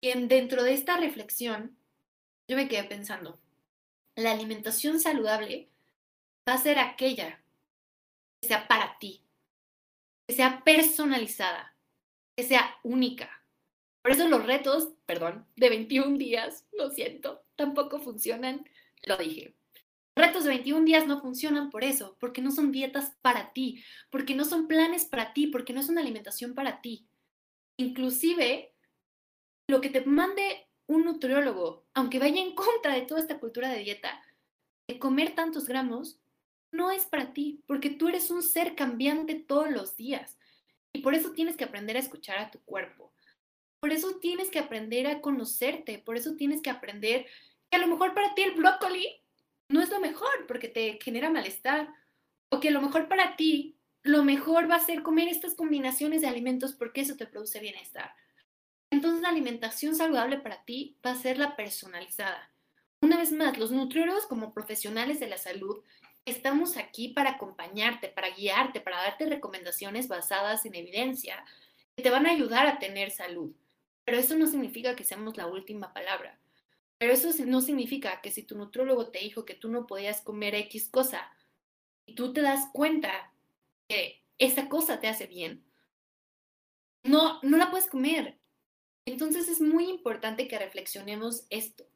Y 0.01 0.13
dentro 0.29 0.63
de 0.63 0.75
esta 0.75 0.97
reflexión, 0.97 1.77
yo 2.47 2.57
me 2.57 2.69
quedé 2.69 2.85
pensando, 2.85 3.41
la 4.15 4.31
alimentación 4.31 5.01
saludable 5.01 5.69
va 6.49 6.55
a 6.55 6.59
ser 6.59 6.79
aquella 6.79 7.41
que 8.41 8.49
sea 8.49 8.69
para 8.69 8.97
ti, 8.99 9.25
que 10.29 10.37
sea 10.37 10.63
personalizada, 10.63 11.75
que 12.37 12.45
sea 12.45 12.79
única, 12.85 13.40
por 14.03 14.13
eso 14.13 14.29
los 14.29 14.47
retos, 14.47 14.95
perdón, 15.07 15.47
de 15.57 15.69
21 15.69 16.17
días, 16.17 16.67
lo 16.73 16.91
siento, 16.91 17.45
tampoco 17.57 17.99
funcionan, 17.99 18.69
lo 19.05 19.17
dije. 19.17 19.55
Retos 20.17 20.45
de 20.45 20.51
21 20.51 20.85
días 20.85 21.07
no 21.07 21.21
funcionan 21.21 21.71
por 21.71 21.85
eso, 21.85 22.17
porque 22.19 22.43
no 22.43 22.51
son 22.51 22.73
dietas 22.73 23.17
para 23.23 23.53
ti, 23.53 23.83
porque 24.11 24.35
no 24.35 24.45
son 24.45 24.69
planes 24.69 25.05
para 25.05 25.33
ti, 25.33 25.47
porque 25.47 25.73
no 25.73 25.81
es 25.81 25.89
una 25.89 26.01
alimentación 26.01 26.55
para 26.55 26.81
ti. 26.81 27.09
Inclusive, 27.77 28.75
lo 29.69 29.81
que 29.81 29.89
te 29.91 30.05
mande 30.05 30.67
un 30.87 31.05
nutriólogo, 31.05 31.87
aunque 31.95 32.19
vaya 32.19 32.41
en 32.41 32.55
contra 32.55 32.95
de 32.95 33.03
toda 33.03 33.21
esta 33.21 33.39
cultura 33.39 33.71
de 33.71 33.79
dieta, 33.79 34.23
de 34.89 34.99
comer 34.99 35.35
tantos 35.35 35.67
gramos, 35.67 36.19
no 36.73 36.91
es 36.91 37.05
para 37.07 37.33
ti, 37.33 37.63
porque 37.67 37.91
tú 37.91 38.09
eres 38.09 38.31
un 38.31 38.43
ser 38.43 38.75
cambiante 38.75 39.37
todos 39.37 39.71
los 39.71 39.97
días. 39.97 40.37
Y 40.93 41.01
por 41.01 41.15
eso 41.15 41.33
tienes 41.33 41.57
que 41.57 41.65
aprender 41.65 41.97
a 41.97 42.01
escuchar 42.01 42.39
a 42.39 42.51
tu 42.51 42.61
cuerpo. 42.65 43.10
Por 43.81 43.93
eso 43.93 44.19
tienes 44.21 44.51
que 44.51 44.59
aprender 44.59 45.07
a 45.07 45.21
conocerte, 45.21 45.99
por 45.99 46.17
eso 46.17 46.37
tienes 46.37 46.63
que 46.63 46.71
aprender 46.71 47.27
que 47.71 47.77
a 47.77 47.81
lo 47.81 47.87
mejor 47.87 48.15
para 48.15 48.35
ti 48.35 48.43
el 48.43 48.53
brócoli 48.53 49.23
no 49.69 49.81
es 49.81 49.89
lo 49.91 50.01
mejor 50.01 50.47
porque 50.47 50.69
te 50.69 50.99
genera 51.03 51.31
malestar, 51.31 51.89
o 52.51 52.61
que 52.61 52.69
a 52.69 52.73
lo 52.73 52.83
mejor 52.83 53.09
para 53.09 53.37
ti 53.37 53.77
lo 54.03 54.25
mejor 54.25 54.71
va 54.71 54.77
a 54.77 54.85
ser 54.85 55.03
comer 55.03 55.29
estas 55.29 55.55
combinaciones 55.55 56.21
de 56.21 56.29
alimentos 56.29 56.75
porque 56.75 57.03
eso 57.03 57.17
te 57.17 57.27
produce 57.27 57.61
bienestar. 57.61 58.15
Entonces 58.91 59.23
la 59.23 59.29
alimentación 59.29 59.95
saludable 59.95 60.39
para 60.39 60.65
ti 60.65 60.97
va 61.05 61.13
a 61.13 61.17
ser 61.17 61.39
la 61.39 61.55
personalizada. 61.55 62.51
Una 63.03 63.17
vez 63.17 63.33
más, 63.33 63.57
los 63.57 63.71
nutriólogos 63.71 64.27
como 64.27 64.53
profesionales 64.53 65.21
de 65.21 65.29
la 65.29 65.39
salud 65.39 65.83
estamos 66.25 66.77
aquí 66.77 67.09
para 67.09 67.31
acompañarte, 67.31 68.09
para 68.09 68.31
guiarte, 68.31 68.81
para 68.81 68.99
darte 68.99 69.27
recomendaciones 69.27 70.09
basadas 70.09 70.67
en 70.67 70.75
evidencia 70.75 71.45
que 71.97 72.03
te 72.03 72.11
van 72.11 72.27
a 72.27 72.31
ayudar 72.31 72.67
a 72.67 72.79
tener 72.79 73.11
salud. 73.11 73.53
Pero 74.11 74.23
eso 74.23 74.37
no 74.37 74.49
significa 74.49 74.97
que 74.97 75.05
seamos 75.05 75.37
la 75.37 75.47
última 75.47 75.93
palabra. 75.93 76.37
Pero 76.99 77.13
eso 77.13 77.31
no 77.47 77.61
significa 77.61 78.21
que 78.21 78.33
si 78.33 78.43
tu 78.43 78.59
nutriólogo 78.59 79.13
te 79.13 79.21
dijo 79.21 79.45
que 79.45 79.55
tú 79.55 79.69
no 79.69 79.87
podías 79.87 80.21
comer 80.21 80.57
X 80.57 80.89
cosa 80.89 81.31
y 82.07 82.17
tú 82.17 82.33
te 82.33 82.41
das 82.41 82.71
cuenta 82.73 83.33
que 83.87 84.21
esa 84.37 84.69
cosa 84.69 84.99
te 84.99 85.07
hace 85.07 85.29
bien, 85.29 85.63
no, 87.05 87.39
no 87.45 87.57
la 87.57 87.71
puedes 87.71 87.87
comer. 87.87 88.37
Entonces 89.05 89.49
es 89.49 89.61
muy 89.61 89.89
importante 89.89 90.49
que 90.49 90.59
reflexionemos 90.59 91.47
esto. 91.49 91.87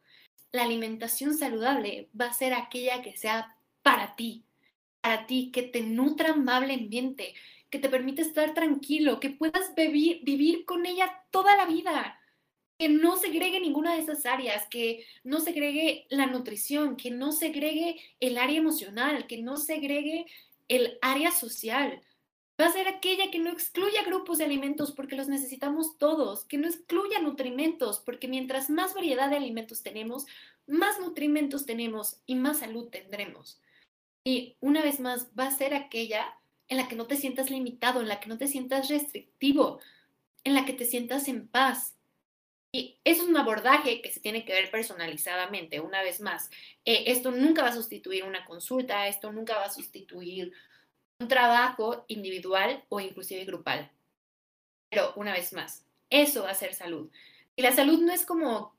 La 0.53 0.63
alimentación 0.63 1.37
saludable 1.37 2.11
va 2.19 2.27
a 2.27 2.33
ser 2.33 2.55
aquella 2.55 3.03
que 3.03 3.17
sea 3.17 3.59
para 3.83 4.15
ti, 4.15 4.45
para 5.01 5.27
ti, 5.27 5.51
que 5.51 5.65
te 5.65 5.81
nutra 5.81 6.31
amablemente, 6.31 7.35
que 7.75 7.81
te 7.81 7.89
permite 7.89 8.23
estar 8.23 8.55
tranquilo, 8.55 9.19
que 9.19 9.31
puedas 9.31 9.75
vivir, 9.75 10.65
con 10.65 10.87
ella 10.87 11.11
toda 11.33 11.57
la 11.57 11.67
vida, 11.67 12.21
que 12.79 12.89
no 12.89 13.17
segregue 13.17 13.59
ninguna 13.59 13.95
de 13.95 14.01
esas 14.01 14.27
áreas, 14.27 14.69
que 14.69 15.05
no 15.25 15.41
segregue 15.41 16.07
la 16.09 16.27
nutrición, 16.27 16.95
que 16.95 17.11
no 17.11 17.33
segregue 17.33 18.01
el 18.21 18.39
área 18.39 18.59
emocional, 18.59 19.27
que 19.27 19.43
no 19.43 19.57
segregue 19.57 20.27
el 20.69 20.99
área 21.03 21.33
social. 21.33 22.01
Va 22.61 22.67
a 22.67 22.73
ser 22.73 22.87
aquella 22.87 23.33
que 23.33 23.41
no 23.41 23.51
excluya 23.51 24.05
grupos 24.05 24.39
de 24.39 24.45
alimentos 24.45 24.93
porque 24.93 25.17
los 25.17 25.27
necesitamos 25.27 25.99
todos, 25.99 26.45
que 26.45 26.59
no 26.59 26.69
excluya 26.69 27.19
nutrimentos 27.19 27.99
porque 27.99 28.29
mientras 28.29 28.71
más 28.71 28.95
variedad 28.95 29.31
de 29.31 29.37
alimentos 29.39 29.83
tenemos, 29.83 30.27
más 30.69 31.01
nutrimentos 31.01 31.67
tenemos 31.67 32.21
y 32.25 32.37
más 32.37 32.61
salud 32.61 32.89
tendremos. 32.89 33.61
Y 34.23 34.55
una 34.61 34.81
vez 34.81 35.01
más, 35.01 35.27
va 35.37 35.49
a 35.49 35.57
ser 35.57 35.75
aquella 35.75 36.39
en 36.69 36.77
la 36.77 36.89
que 36.89 36.97
no 36.97 37.07
te 37.07 37.17
sientas 37.17 37.51
limitado, 37.51 38.01
en 38.01 38.09
la 38.09 38.21
que 38.21 38.29
no 38.29 38.39
te 38.39 38.49
sientas 38.49 38.89
restrictivo, 38.89 39.81
en 40.45 40.55
la 40.55 40.65
que 40.65 40.73
te 40.73 40.85
sientas 40.85 41.29
en 41.29 41.49
paz. 41.49 41.95
Y 42.73 42.99
eso 43.05 43.23
es 43.23 43.29
un 43.29 43.37
abordaje 43.37 44.03
que 44.03 44.11
se 44.11 44.21
tiene 44.21 44.45
que 44.45 44.53
ver 44.53 44.71
personalizadamente, 44.71 45.81
una 45.81 46.03
vez 46.03 46.21
más. 46.21 46.51
Eh, 46.85 47.05
esto 47.07 47.31
nunca 47.31 47.63
va 47.63 47.69
a 47.69 47.75
sustituir 47.75 48.25
una 48.25 48.45
consulta, 48.45 49.07
esto 49.07 49.33
nunca 49.33 49.57
va 49.57 49.67
a 49.67 49.71
sustituir 49.71 50.53
un 51.21 51.29
trabajo 51.29 52.05
individual 52.09 52.85
o 52.89 53.01
inclusive 53.01 53.45
grupal. 53.45 53.91
Pero 54.91 55.13
una 55.17 55.33
vez 55.33 55.53
más, 55.53 55.85
eso 56.11 56.43
va 56.43 56.51
a 56.51 56.55
ser 56.55 56.75
salud. 56.75 57.11
Y 57.57 57.63
la 57.63 57.73
salud 57.73 58.01
no 58.01 58.13
es 58.13 58.27
como 58.27 58.75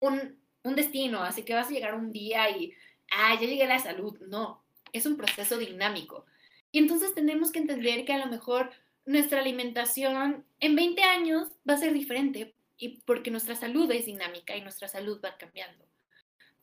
un, 0.00 0.38
un 0.62 0.74
destino, 0.76 1.22
así 1.22 1.42
que 1.42 1.54
vas 1.54 1.68
a 1.68 1.72
llegar 1.72 1.94
un 1.94 2.12
día 2.12 2.50
y, 2.50 2.74
ah, 3.10 3.34
ya 3.34 3.46
llegué 3.46 3.64
a 3.64 3.68
la 3.68 3.78
salud. 3.78 4.18
No, 4.20 4.62
es 4.92 5.06
un 5.06 5.16
proceso 5.16 5.56
dinámico. 5.56 6.26
Y 6.70 6.78
entonces 6.78 7.14
tenemos 7.14 7.50
que 7.50 7.58
entender 7.58 8.04
que 8.04 8.12
a 8.12 8.18
lo 8.18 8.26
mejor 8.26 8.70
nuestra 9.04 9.40
alimentación 9.40 10.44
en 10.60 10.76
20 10.76 11.02
años 11.02 11.48
va 11.68 11.74
a 11.74 11.78
ser 11.78 11.92
diferente 11.92 12.54
y 12.76 13.00
porque 13.00 13.30
nuestra 13.30 13.56
salud 13.56 13.90
es 13.90 14.06
dinámica 14.06 14.56
y 14.56 14.60
nuestra 14.60 14.88
salud 14.88 15.20
va 15.24 15.36
cambiando. 15.38 15.84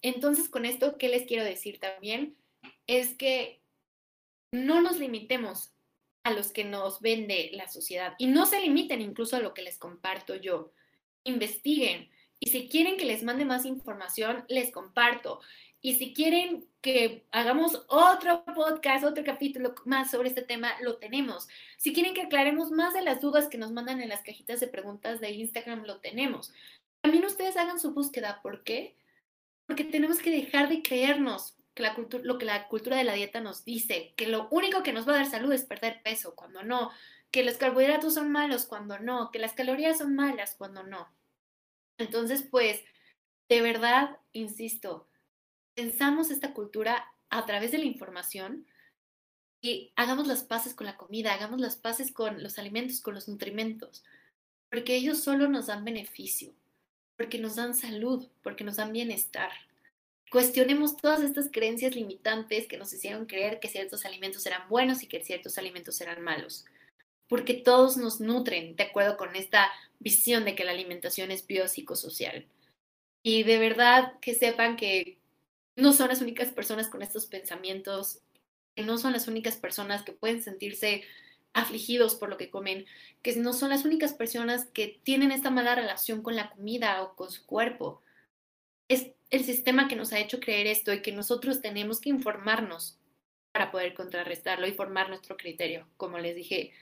Entonces, 0.02 0.50
con 0.50 0.65
esto, 0.65 0.98
¿qué 0.98 1.10
les 1.10 1.26
quiero 1.26 1.44
decir 1.44 1.80
también? 1.80 2.38
Es 2.88 3.15
que 3.15 3.62
no 4.52 4.82
nos 4.82 5.00
limitemos 5.00 5.72
a 6.24 6.32
los 6.32 6.52
que 6.52 6.63
nos 6.63 7.02
vende 7.02 7.50
la 7.54 7.68
sociedad 7.68 8.13
y 8.18 8.28
no 8.28 8.46
se 8.46 8.62
limiten 8.62 9.02
incluso 9.02 9.36
a 9.36 9.39
lo 9.39 9.54
que 9.54 9.62
les 9.62 9.78
comparto 9.78 10.36
yo. 10.36 10.72
Investiguen 11.24 12.10
y 12.39 12.50
si 12.50 12.70
quieren 12.70 12.98
que 12.98 13.06
les 13.06 13.24
mande 13.24 13.46
más 13.46 13.65
información, 13.65 14.46
les 14.48 14.72
comparto. 14.72 15.41
Y 15.86 15.93
si 15.93 16.15
quieren 16.15 16.67
que 16.82 17.28
hagamos 17.30 17.86
otro 17.89 18.43
podcast, 18.43 19.06
otro 19.06 19.24
capítulo 19.24 19.76
más 19.86 20.10
sobre 20.10 20.30
este 20.30 20.41
tema, 20.41 20.71
lo 20.82 20.98
tenemos. 20.98 21.48
Si 21.78 21.93
quieren 21.93 22.15
que 22.15 22.24
aclaremos 22.24 22.71
más 22.71 22.95
de 22.95 23.04
las 23.04 23.21
dudas 23.21 23.50
que 23.50 23.60
nos 23.60 23.71
mandan 23.71 24.02
en 24.02 24.10
las 24.10 24.24
cajitas 24.24 24.60
de 24.60 24.67
preguntas 24.67 25.19
de 25.19 25.30
Instagram, 25.30 25.84
lo 25.84 26.00
tenemos. 26.00 26.52
También 27.02 27.24
ustedes 27.24 27.56
hagan 27.56 27.80
su 27.80 27.93
búsqueda. 27.93 28.39
¿Por 28.41 28.63
qué? 28.63 28.95
Porque 29.67 29.84
tenemos 29.84 30.17
que 30.17 30.32
dejar 30.32 30.69
de 30.69 30.82
creernos 30.82 31.56
que 31.76 31.84
la 31.84 31.95
lo 32.24 32.39
que 32.39 32.45
la 32.45 32.67
cultura 32.67 32.98
de 32.98 33.04
la 33.04 33.13
dieta 33.13 33.39
nos 33.39 33.63
dice, 33.63 34.15
que 34.17 34.26
lo 34.26 34.48
único 34.50 34.82
que 34.82 34.91
nos 34.91 35.08
va 35.08 35.13
a 35.13 35.17
dar 35.17 35.30
salud 35.30 35.54
es 35.54 35.65
perder 35.65 36.02
peso, 36.02 36.34
cuando 36.34 36.63
no, 36.63 36.89
que 37.30 37.43
los 37.43 37.58
carbohidratos 37.58 38.15
son 38.15 38.32
malos, 38.32 38.65
cuando 38.65 38.98
no, 38.98 39.30
que 39.30 39.38
las 39.38 39.54
calorías 39.54 40.00
son 40.00 40.15
malas, 40.15 40.56
cuando 40.58 40.82
no. 40.82 41.13
Entonces, 42.00 42.41
pues, 42.41 42.84
de 43.50 43.62
verdad, 43.62 44.17
insisto, 44.32 45.08
pensamos 45.76 46.32
esta 46.32 46.54
cultura 46.54 47.06
a 47.30 47.46
través 47.46 47.72
de 47.72 47.78
la 47.78 47.86
información 47.86 48.66
y 49.62 49.92
hagamos 49.96 50.28
las 50.28 50.44
paces 50.44 50.74
con 50.74 50.86
la 50.86 50.98
comida, 50.98 51.34
hagamos 51.34 51.60
las 51.60 51.76
paces 51.76 52.12
con 52.12 52.42
los 52.42 52.58
alimentos, 52.58 53.02
con 53.02 53.14
los 53.14 53.28
nutrimentos, 53.28 54.04
porque 54.70 54.96
ellos 54.96 55.20
solo 55.20 55.48
nos 55.48 55.68
dan 55.68 55.84
beneficio, 55.84 56.54
porque 57.18 57.40
nos 57.40 57.56
dan 57.56 57.76
salud, 57.76 58.28
porque 58.42 58.64
nos 58.64 58.78
dan 58.78 58.94
bienestar. 58.94 59.52
Cuestionemos 60.32 60.98
todas 60.98 61.22
estas 61.22 61.50
creencias 61.52 61.96
limitantes 61.96 62.68
que 62.68 62.78
nos 62.78 62.92
hicieron 62.94 63.26
creer 63.26 63.60
que 63.60 63.68
ciertos 63.68 64.06
alimentos 64.06 64.46
eran 64.46 64.68
buenos 64.70 65.04
y 65.04 65.08
que 65.08 65.24
ciertos 65.24 65.58
alimentos 65.58 66.00
eran 66.02 66.22
malos, 66.22 66.66
porque 67.28 67.54
todos 67.54 67.98
nos 67.98 68.20
nutren 68.20 68.76
de 68.76 68.84
acuerdo 68.84 69.18
con 69.18 69.36
esta 69.36 69.72
visión 70.00 70.46
de 70.46 70.56
que 70.56 70.64
la 70.64 70.72
alimentación 70.72 71.32
es 71.32 71.46
biopsicosocial. 71.48 72.46
Y 73.24 73.44
de 73.44 73.58
verdad 73.58 74.20
que 74.20 74.36
sepan 74.36 74.78
que 74.78 75.18
no 75.76 75.94
son 75.94 76.08
las 76.10 76.22
únicas 76.22 76.52
personas 76.52 76.88
con 76.88 77.02
estos 77.02 77.26
pensamientos, 77.26 78.22
que 78.76 78.84
no 78.84 78.98
son 78.98 79.14
las 79.14 79.28
únicas 79.28 79.58
personas 79.58 80.04
que 80.04 80.12
pueden 80.12 80.42
sentirse 80.42 81.04
afligidos 81.54 82.16
por 82.16 82.30
lo 82.30 82.38
que 82.38 82.50
comen, 82.50 82.86
que 83.22 83.36
no 83.38 83.54
son 83.54 83.70
las 83.70 83.86
únicas 83.86 84.14
personas 84.14 84.66
que 84.74 85.00
tienen 85.04 85.32
esta 85.32 85.50
mala 85.50 85.76
relación 85.76 86.22
con 86.22 86.36
la 86.36 86.50
comida 86.50 87.02
o 87.02 87.16
con 87.16 87.32
su 87.32 87.46
cuerpo. 87.46 88.02
Es 88.90 89.12
el 89.30 89.44
sistema 89.46 89.88
que 89.88 89.96
nos 89.96 90.12
ha 90.14 90.20
hecho 90.20 90.40
creer 90.40 90.68
esto 90.68 90.94
y 90.94 91.02
que 91.02 91.14
nosotros 91.14 91.62
tenemos 91.62 92.02
que 92.02 92.10
informarnos 92.10 93.00
para 93.54 93.72
poder 93.72 93.94
contrarrestarlo 93.94 94.68
y 94.68 94.74
formar 94.74 95.08
nuestro 95.08 95.38
criterio, 95.38 95.88
como 95.96 96.20
les 96.20 96.36
dije 96.36 96.74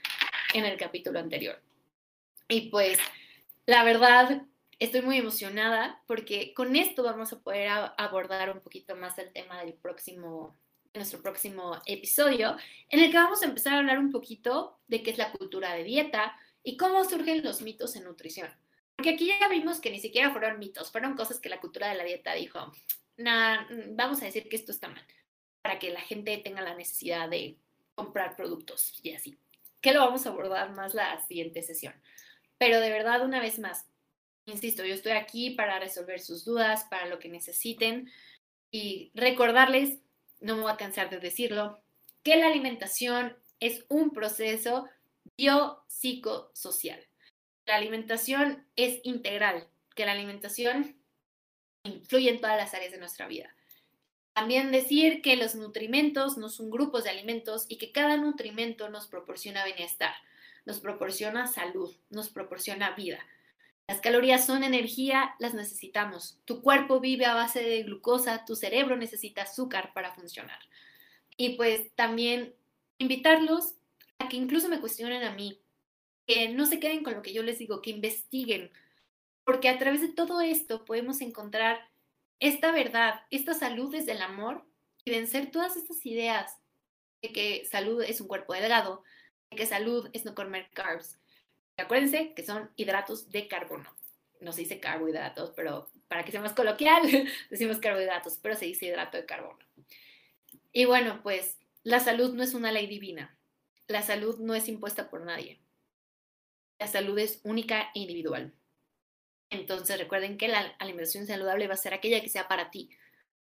en 0.54 0.64
el 0.64 0.76
capítulo 0.76 1.20
anterior. 1.20 1.62
Y 2.48 2.68
pues, 2.70 2.98
la 3.66 3.84
verdad, 3.84 4.42
estoy 4.84 5.02
muy 5.02 5.18
emocionada 5.18 6.02
porque 6.06 6.54
con 6.54 6.76
esto 6.76 7.02
vamos 7.02 7.32
a 7.32 7.40
poder 7.40 7.68
abordar 7.96 8.50
un 8.50 8.60
poquito 8.60 8.96
más 8.96 9.18
el 9.18 9.32
tema 9.32 9.60
del 9.62 9.74
próximo, 9.74 10.58
nuestro 10.92 11.22
próximo 11.22 11.80
episodio, 11.86 12.56
en 12.88 13.00
el 13.00 13.10
que 13.10 13.16
vamos 13.16 13.42
a 13.42 13.46
empezar 13.46 13.74
a 13.74 13.78
hablar 13.78 13.98
un 13.98 14.10
poquito 14.10 14.78
de 14.86 15.02
qué 15.02 15.10
es 15.10 15.18
la 15.18 15.32
cultura 15.32 15.74
de 15.74 15.84
dieta 15.84 16.36
y 16.62 16.76
cómo 16.76 17.04
surgen 17.04 17.42
los 17.42 17.62
mitos 17.62 17.96
en 17.96 18.04
nutrición. 18.04 18.48
Porque 18.96 19.10
aquí 19.10 19.26
ya 19.26 19.48
vimos 19.48 19.80
que 19.80 19.90
ni 19.90 20.00
siquiera 20.00 20.30
fueron 20.30 20.58
mitos, 20.58 20.90
fueron 20.92 21.16
cosas 21.16 21.40
que 21.40 21.48
la 21.48 21.60
cultura 21.60 21.88
de 21.88 21.96
la 21.96 22.04
dieta 22.04 22.34
dijo, 22.34 22.72
nah, 23.16 23.66
vamos 23.90 24.22
a 24.22 24.26
decir 24.26 24.48
que 24.48 24.56
esto 24.56 24.72
está 24.72 24.88
mal, 24.88 25.04
para 25.62 25.78
que 25.78 25.90
la 25.90 26.00
gente 26.00 26.36
tenga 26.38 26.62
la 26.62 26.74
necesidad 26.74 27.28
de 27.28 27.58
comprar 27.94 28.36
productos 28.36 28.98
y 29.02 29.12
así. 29.12 29.38
Que 29.80 29.92
lo 29.92 30.00
vamos 30.00 30.26
a 30.26 30.30
abordar 30.30 30.74
más 30.74 30.94
la 30.94 31.20
siguiente 31.26 31.62
sesión. 31.62 31.94
Pero 32.56 32.80
de 32.80 32.90
verdad, 32.90 33.24
una 33.24 33.40
vez 33.40 33.58
más, 33.58 33.86
Insisto, 34.46 34.84
yo 34.84 34.94
estoy 34.94 35.12
aquí 35.12 35.50
para 35.50 35.78
resolver 35.78 36.20
sus 36.20 36.44
dudas, 36.44 36.84
para 36.90 37.06
lo 37.06 37.18
que 37.18 37.28
necesiten 37.28 38.10
y 38.70 39.10
recordarles, 39.14 40.00
no 40.40 40.56
me 40.56 40.62
voy 40.62 40.72
a 40.72 40.76
cansar 40.76 41.08
de 41.08 41.18
decirlo, 41.18 41.80
que 42.22 42.36
la 42.36 42.48
alimentación 42.48 43.36
es 43.60 43.84
un 43.88 44.10
proceso 44.10 44.88
biopsicosocial. 45.38 47.06
La 47.66 47.76
alimentación 47.76 48.66
es 48.76 49.00
integral, 49.04 49.68
que 49.94 50.04
la 50.04 50.12
alimentación 50.12 50.96
influye 51.84 52.30
en 52.30 52.40
todas 52.40 52.56
las 52.56 52.74
áreas 52.74 52.92
de 52.92 52.98
nuestra 52.98 53.26
vida. 53.26 53.54
También 54.34 54.72
decir 54.72 55.22
que 55.22 55.36
los 55.36 55.54
nutrimentos 55.54 56.36
no 56.36 56.48
son 56.48 56.68
grupos 56.68 57.04
de 57.04 57.10
alimentos 57.10 57.66
y 57.68 57.78
que 57.78 57.92
cada 57.92 58.16
nutrimento 58.16 58.88
nos 58.88 59.06
proporciona 59.06 59.64
bienestar, 59.64 60.14
nos 60.66 60.80
proporciona 60.80 61.46
salud, 61.46 61.94
nos 62.10 62.30
proporciona 62.30 62.90
vida. 62.96 63.24
Las 63.86 64.00
calorías 64.00 64.46
son 64.46 64.64
energía, 64.64 65.34
las 65.38 65.52
necesitamos. 65.52 66.38
Tu 66.46 66.62
cuerpo 66.62 67.00
vive 67.00 67.26
a 67.26 67.34
base 67.34 67.62
de 67.62 67.82
glucosa, 67.82 68.44
tu 68.46 68.56
cerebro 68.56 68.96
necesita 68.96 69.42
azúcar 69.42 69.92
para 69.92 70.14
funcionar. 70.14 70.58
Y 71.36 71.56
pues 71.56 71.94
también 71.94 72.54
invitarlos 72.98 73.74
a 74.18 74.28
que 74.28 74.36
incluso 74.36 74.68
me 74.68 74.80
cuestionen 74.80 75.22
a 75.22 75.32
mí, 75.32 75.60
que 76.26 76.48
no 76.48 76.64
se 76.64 76.80
queden 76.80 77.04
con 77.04 77.14
lo 77.14 77.22
que 77.22 77.34
yo 77.34 77.42
les 77.42 77.58
digo, 77.58 77.82
que 77.82 77.90
investiguen, 77.90 78.70
porque 79.44 79.68
a 79.68 79.78
través 79.78 80.00
de 80.00 80.08
todo 80.08 80.40
esto 80.40 80.84
podemos 80.84 81.20
encontrar 81.20 81.90
esta 82.40 82.72
verdad, 82.72 83.20
esta 83.30 83.52
salud 83.52 83.92
desde 83.92 84.12
el 84.12 84.22
amor 84.22 84.64
y 85.04 85.10
vencer 85.10 85.50
todas 85.50 85.76
estas 85.76 86.04
ideas 86.06 86.58
de 87.20 87.32
que 87.32 87.66
salud 87.70 88.02
es 88.02 88.20
un 88.20 88.28
cuerpo 88.28 88.54
delgado, 88.54 89.02
de 89.50 89.56
que 89.56 89.66
salud 89.66 90.08
es 90.12 90.24
no 90.24 90.34
comer 90.34 90.70
carbs. 90.72 91.18
Acuérdense 91.76 92.32
que 92.34 92.44
son 92.44 92.70
hidratos 92.76 93.30
de 93.30 93.48
carbono. 93.48 93.94
No 94.40 94.52
se 94.52 94.62
dice 94.62 94.80
carbohidratos, 94.80 95.52
pero 95.56 95.88
para 96.08 96.24
que 96.24 96.32
sea 96.32 96.40
más 96.40 96.52
coloquial, 96.52 97.02
decimos 97.50 97.78
carbohidratos, 97.78 98.38
pero 98.38 98.54
se 98.54 98.66
dice 98.66 98.86
hidrato 98.86 99.16
de 99.16 99.26
carbono. 99.26 99.58
Y 100.72 100.84
bueno, 100.84 101.20
pues 101.22 101.58
la 101.82 102.00
salud 102.00 102.34
no 102.34 102.42
es 102.42 102.54
una 102.54 102.72
ley 102.72 102.86
divina. 102.86 103.38
La 103.86 104.02
salud 104.02 104.38
no 104.38 104.54
es 104.54 104.68
impuesta 104.68 105.08
por 105.08 105.24
nadie. 105.24 105.60
La 106.78 106.88
salud 106.88 107.18
es 107.18 107.40
única 107.44 107.90
e 107.94 108.00
individual. 108.00 108.52
Entonces 109.50 109.98
recuerden 109.98 110.36
que 110.36 110.48
la 110.48 110.60
alimentación 110.78 111.26
saludable 111.26 111.68
va 111.68 111.74
a 111.74 111.78
ser 111.78 111.94
aquella 111.94 112.20
que 112.20 112.28
sea 112.28 112.48
para 112.48 112.70
ti, 112.70 112.90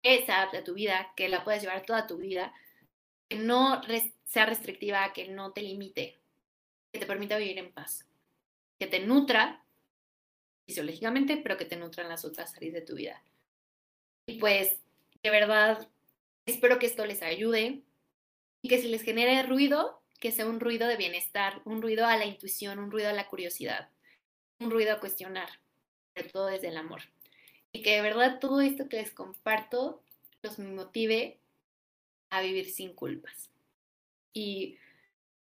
que 0.03 0.25
se 0.25 0.32
adapte 0.32 0.58
a 0.58 0.63
tu 0.63 0.73
vida, 0.75 1.12
que 1.15 1.27
la 1.27 1.43
puedas 1.43 1.62
llevar 1.62 1.86
toda 1.86 2.08
tu 2.08 2.17
vida, 2.17 2.53
que 3.30 3.38
no 3.38 3.82
sea 4.25 4.45
restrictiva, 4.45 5.12
que 5.13 5.27
no 5.30 5.53
te 5.53 5.62
limite, 5.62 6.19
que 6.97 7.05
te 7.05 7.07
permita 7.07 7.38
vivir 7.38 7.60
en 7.60 7.71
paz, 7.71 8.07
que 8.79 8.88
te 8.88 8.99
nutra 8.99 9.63
fisiológicamente, 10.65 11.38
pero 11.38 11.55
que 11.55 11.65
te 11.65 11.75
nutra 11.75 12.03
en 12.03 12.10
las 12.10 12.25
otras 12.25 12.55
áreas 12.55 12.73
de 12.73 12.81
tu 12.81 12.95
vida. 12.95 13.21
Y 14.25 14.39
pues, 14.39 14.77
de 15.21 15.29
verdad, 15.29 15.88
espero 16.47 16.79
que 16.79 16.88
esto 16.88 17.05
les 17.05 17.21
ayude 17.21 17.83
y 18.63 18.67
que 18.67 18.81
si 18.81 18.88
les 18.88 19.03
genere 19.03 19.43
ruido, 19.43 20.01
que 20.19 20.31
sea 20.31 20.47
un 20.47 20.60
ruido 20.60 20.88
de 20.88 20.97
bienestar, 20.97 21.62
un 21.65 21.83
ruido 21.83 22.07
a 22.07 22.17
la 22.17 22.25
intuición, 22.25 22.79
un 22.79 22.89
ruido 22.89 23.10
a 23.10 23.13
la 23.13 23.27
curiosidad, 23.27 23.89
un 24.60 24.71
ruido 24.71 24.93
a 24.93 24.99
cuestionar, 24.99 25.49
sobre 26.15 26.29
todo 26.29 26.47
desde 26.47 26.69
el 26.69 26.77
amor. 26.77 27.03
Y 27.73 27.83
que 27.83 27.91
de 27.91 28.01
verdad 28.01 28.39
todo 28.39 28.62
esto 28.62 28.89
que 28.89 28.97
les 28.97 29.12
comparto 29.12 30.01
los 30.41 30.57
motive 30.57 31.38
a 32.31 32.41
vivir 32.41 32.71
sin 32.71 32.93
culpas. 32.93 33.51
Y 34.33 34.77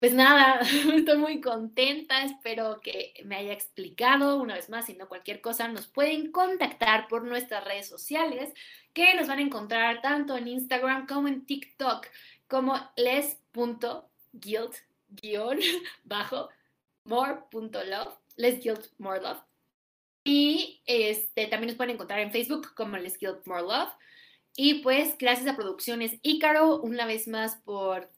pues 0.04 0.14
nada, 0.14 0.60
estoy 0.96 1.18
muy 1.18 1.40
contenta, 1.40 2.26
espero 2.26 2.82
que 2.82 3.14
me 3.24 3.38
haya 3.38 3.54
explicado 3.54 4.36
una 4.36 4.56
vez 4.56 4.70
más, 4.70 4.88
si 4.88 4.96
no 4.96 5.08
cualquier 5.08 5.40
cosa, 5.40 5.70
nos 5.70 5.88
pueden 5.88 6.30
contactar 6.30 7.08
por 7.08 7.24
nuestras 7.24 7.64
redes 7.64 7.88
sociales, 7.88 8.54
que 8.92 9.16
nos 9.16 9.30
van 9.30 9.40
a 9.40 9.44
encontrar 9.44 10.02
tanto 10.02 10.36
en 10.36 10.50
Instagram 10.50 11.08
como 11.08 11.30
en 11.30 11.46
TikTok, 11.46 12.06
como 12.50 12.76
les.guilt 12.98 14.76
bajo 16.04 16.50
more.love, 17.06 18.14
les 18.36 18.62
guilt 18.62 18.88
more 18.98 19.22
love. 19.22 19.40
Y 20.26 20.82
este, 20.86 21.48
también 21.48 21.68
nos 21.68 21.78
pueden 21.78 21.94
encontrar 21.94 22.20
en 22.20 22.34
Facebook 22.34 22.74
como 22.76 22.98
les 22.98 23.18
guilt 23.18 23.48
more 23.48 23.62
love. 23.62 23.94
Y 24.58 24.82
pues 24.82 25.18
gracias 25.18 25.48
a 25.48 25.56
Producciones 25.56 26.20
Ícaro, 26.24 26.82
una 26.82 27.06
vez 27.06 27.26
más 27.30 27.56
por 27.64 28.12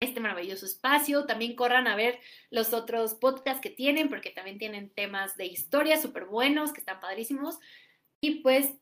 este 0.00 0.20
maravilloso 0.20 0.64
espacio. 0.64 1.26
También 1.26 1.54
corran 1.54 1.86
a 1.86 1.94
ver 1.94 2.18
los 2.50 2.72
otros 2.72 3.14
podcasts 3.14 3.60
que 3.60 3.70
tienen, 3.70 4.08
porque 4.08 4.30
también 4.30 4.58
tienen 4.58 4.90
temas 4.90 5.36
de 5.36 5.46
historia 5.46 6.00
súper 6.00 6.24
buenos, 6.24 6.72
que 6.72 6.80
están 6.80 7.00
padrísimos. 7.00 7.58
Y 8.22 8.36
pues, 8.36 8.72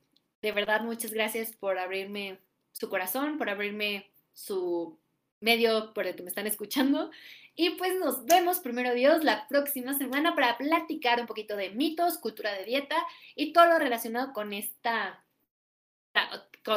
de 0.40 0.52
verdad, 0.52 0.83
muchas 0.83 1.12
gracias 1.12 1.54
por 1.57 1.78
abrirme 1.78 2.38
su 2.72 2.88
corazón, 2.88 3.37
por 3.37 3.50
abrirme 3.50 4.11
su 4.33 4.98
medio 5.40 5.92
por 5.92 6.07
el 6.07 6.14
que 6.14 6.22
me 6.22 6.28
están 6.28 6.46
escuchando. 6.46 7.11
Y 7.57 7.70
pues 7.70 7.98
nos 7.98 8.24
vemos, 8.24 8.61
primero 8.61 8.94
Dios, 8.94 9.24
la 9.24 9.48
próxima 9.48 9.94
semana 9.98 10.37
para 10.37 10.57
platicar 10.57 11.20
un 11.20 11.26
poquito 11.26 11.57
de 11.57 11.70
mitos, 11.70 12.18
cultura 12.18 12.52
de 12.52 12.64
dieta 12.64 12.96
y 13.35 13.52
todo 13.52 13.66
lo 13.66 13.78
relacionado 13.81 14.33
con 14.33 14.52
esta 14.52 15.24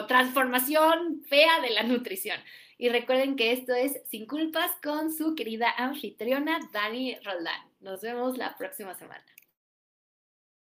transformación 0.07 1.23
fea 1.27 1.59
de 1.61 1.69
la 1.69 1.83
nutrición. 1.83 2.39
Y 2.81 2.89
recuerden 2.89 3.35
que 3.35 3.51
esto 3.51 3.75
es 3.75 4.01
Sin 4.09 4.25
Culpas 4.25 4.71
con 4.81 5.13
su 5.13 5.35
querida 5.35 5.69
anfitriona 5.77 6.59
Dani 6.73 7.15
Roldán. 7.23 7.61
Nos 7.79 8.01
vemos 8.01 8.39
la 8.39 8.57
próxima 8.57 8.95
semana. 8.95 9.23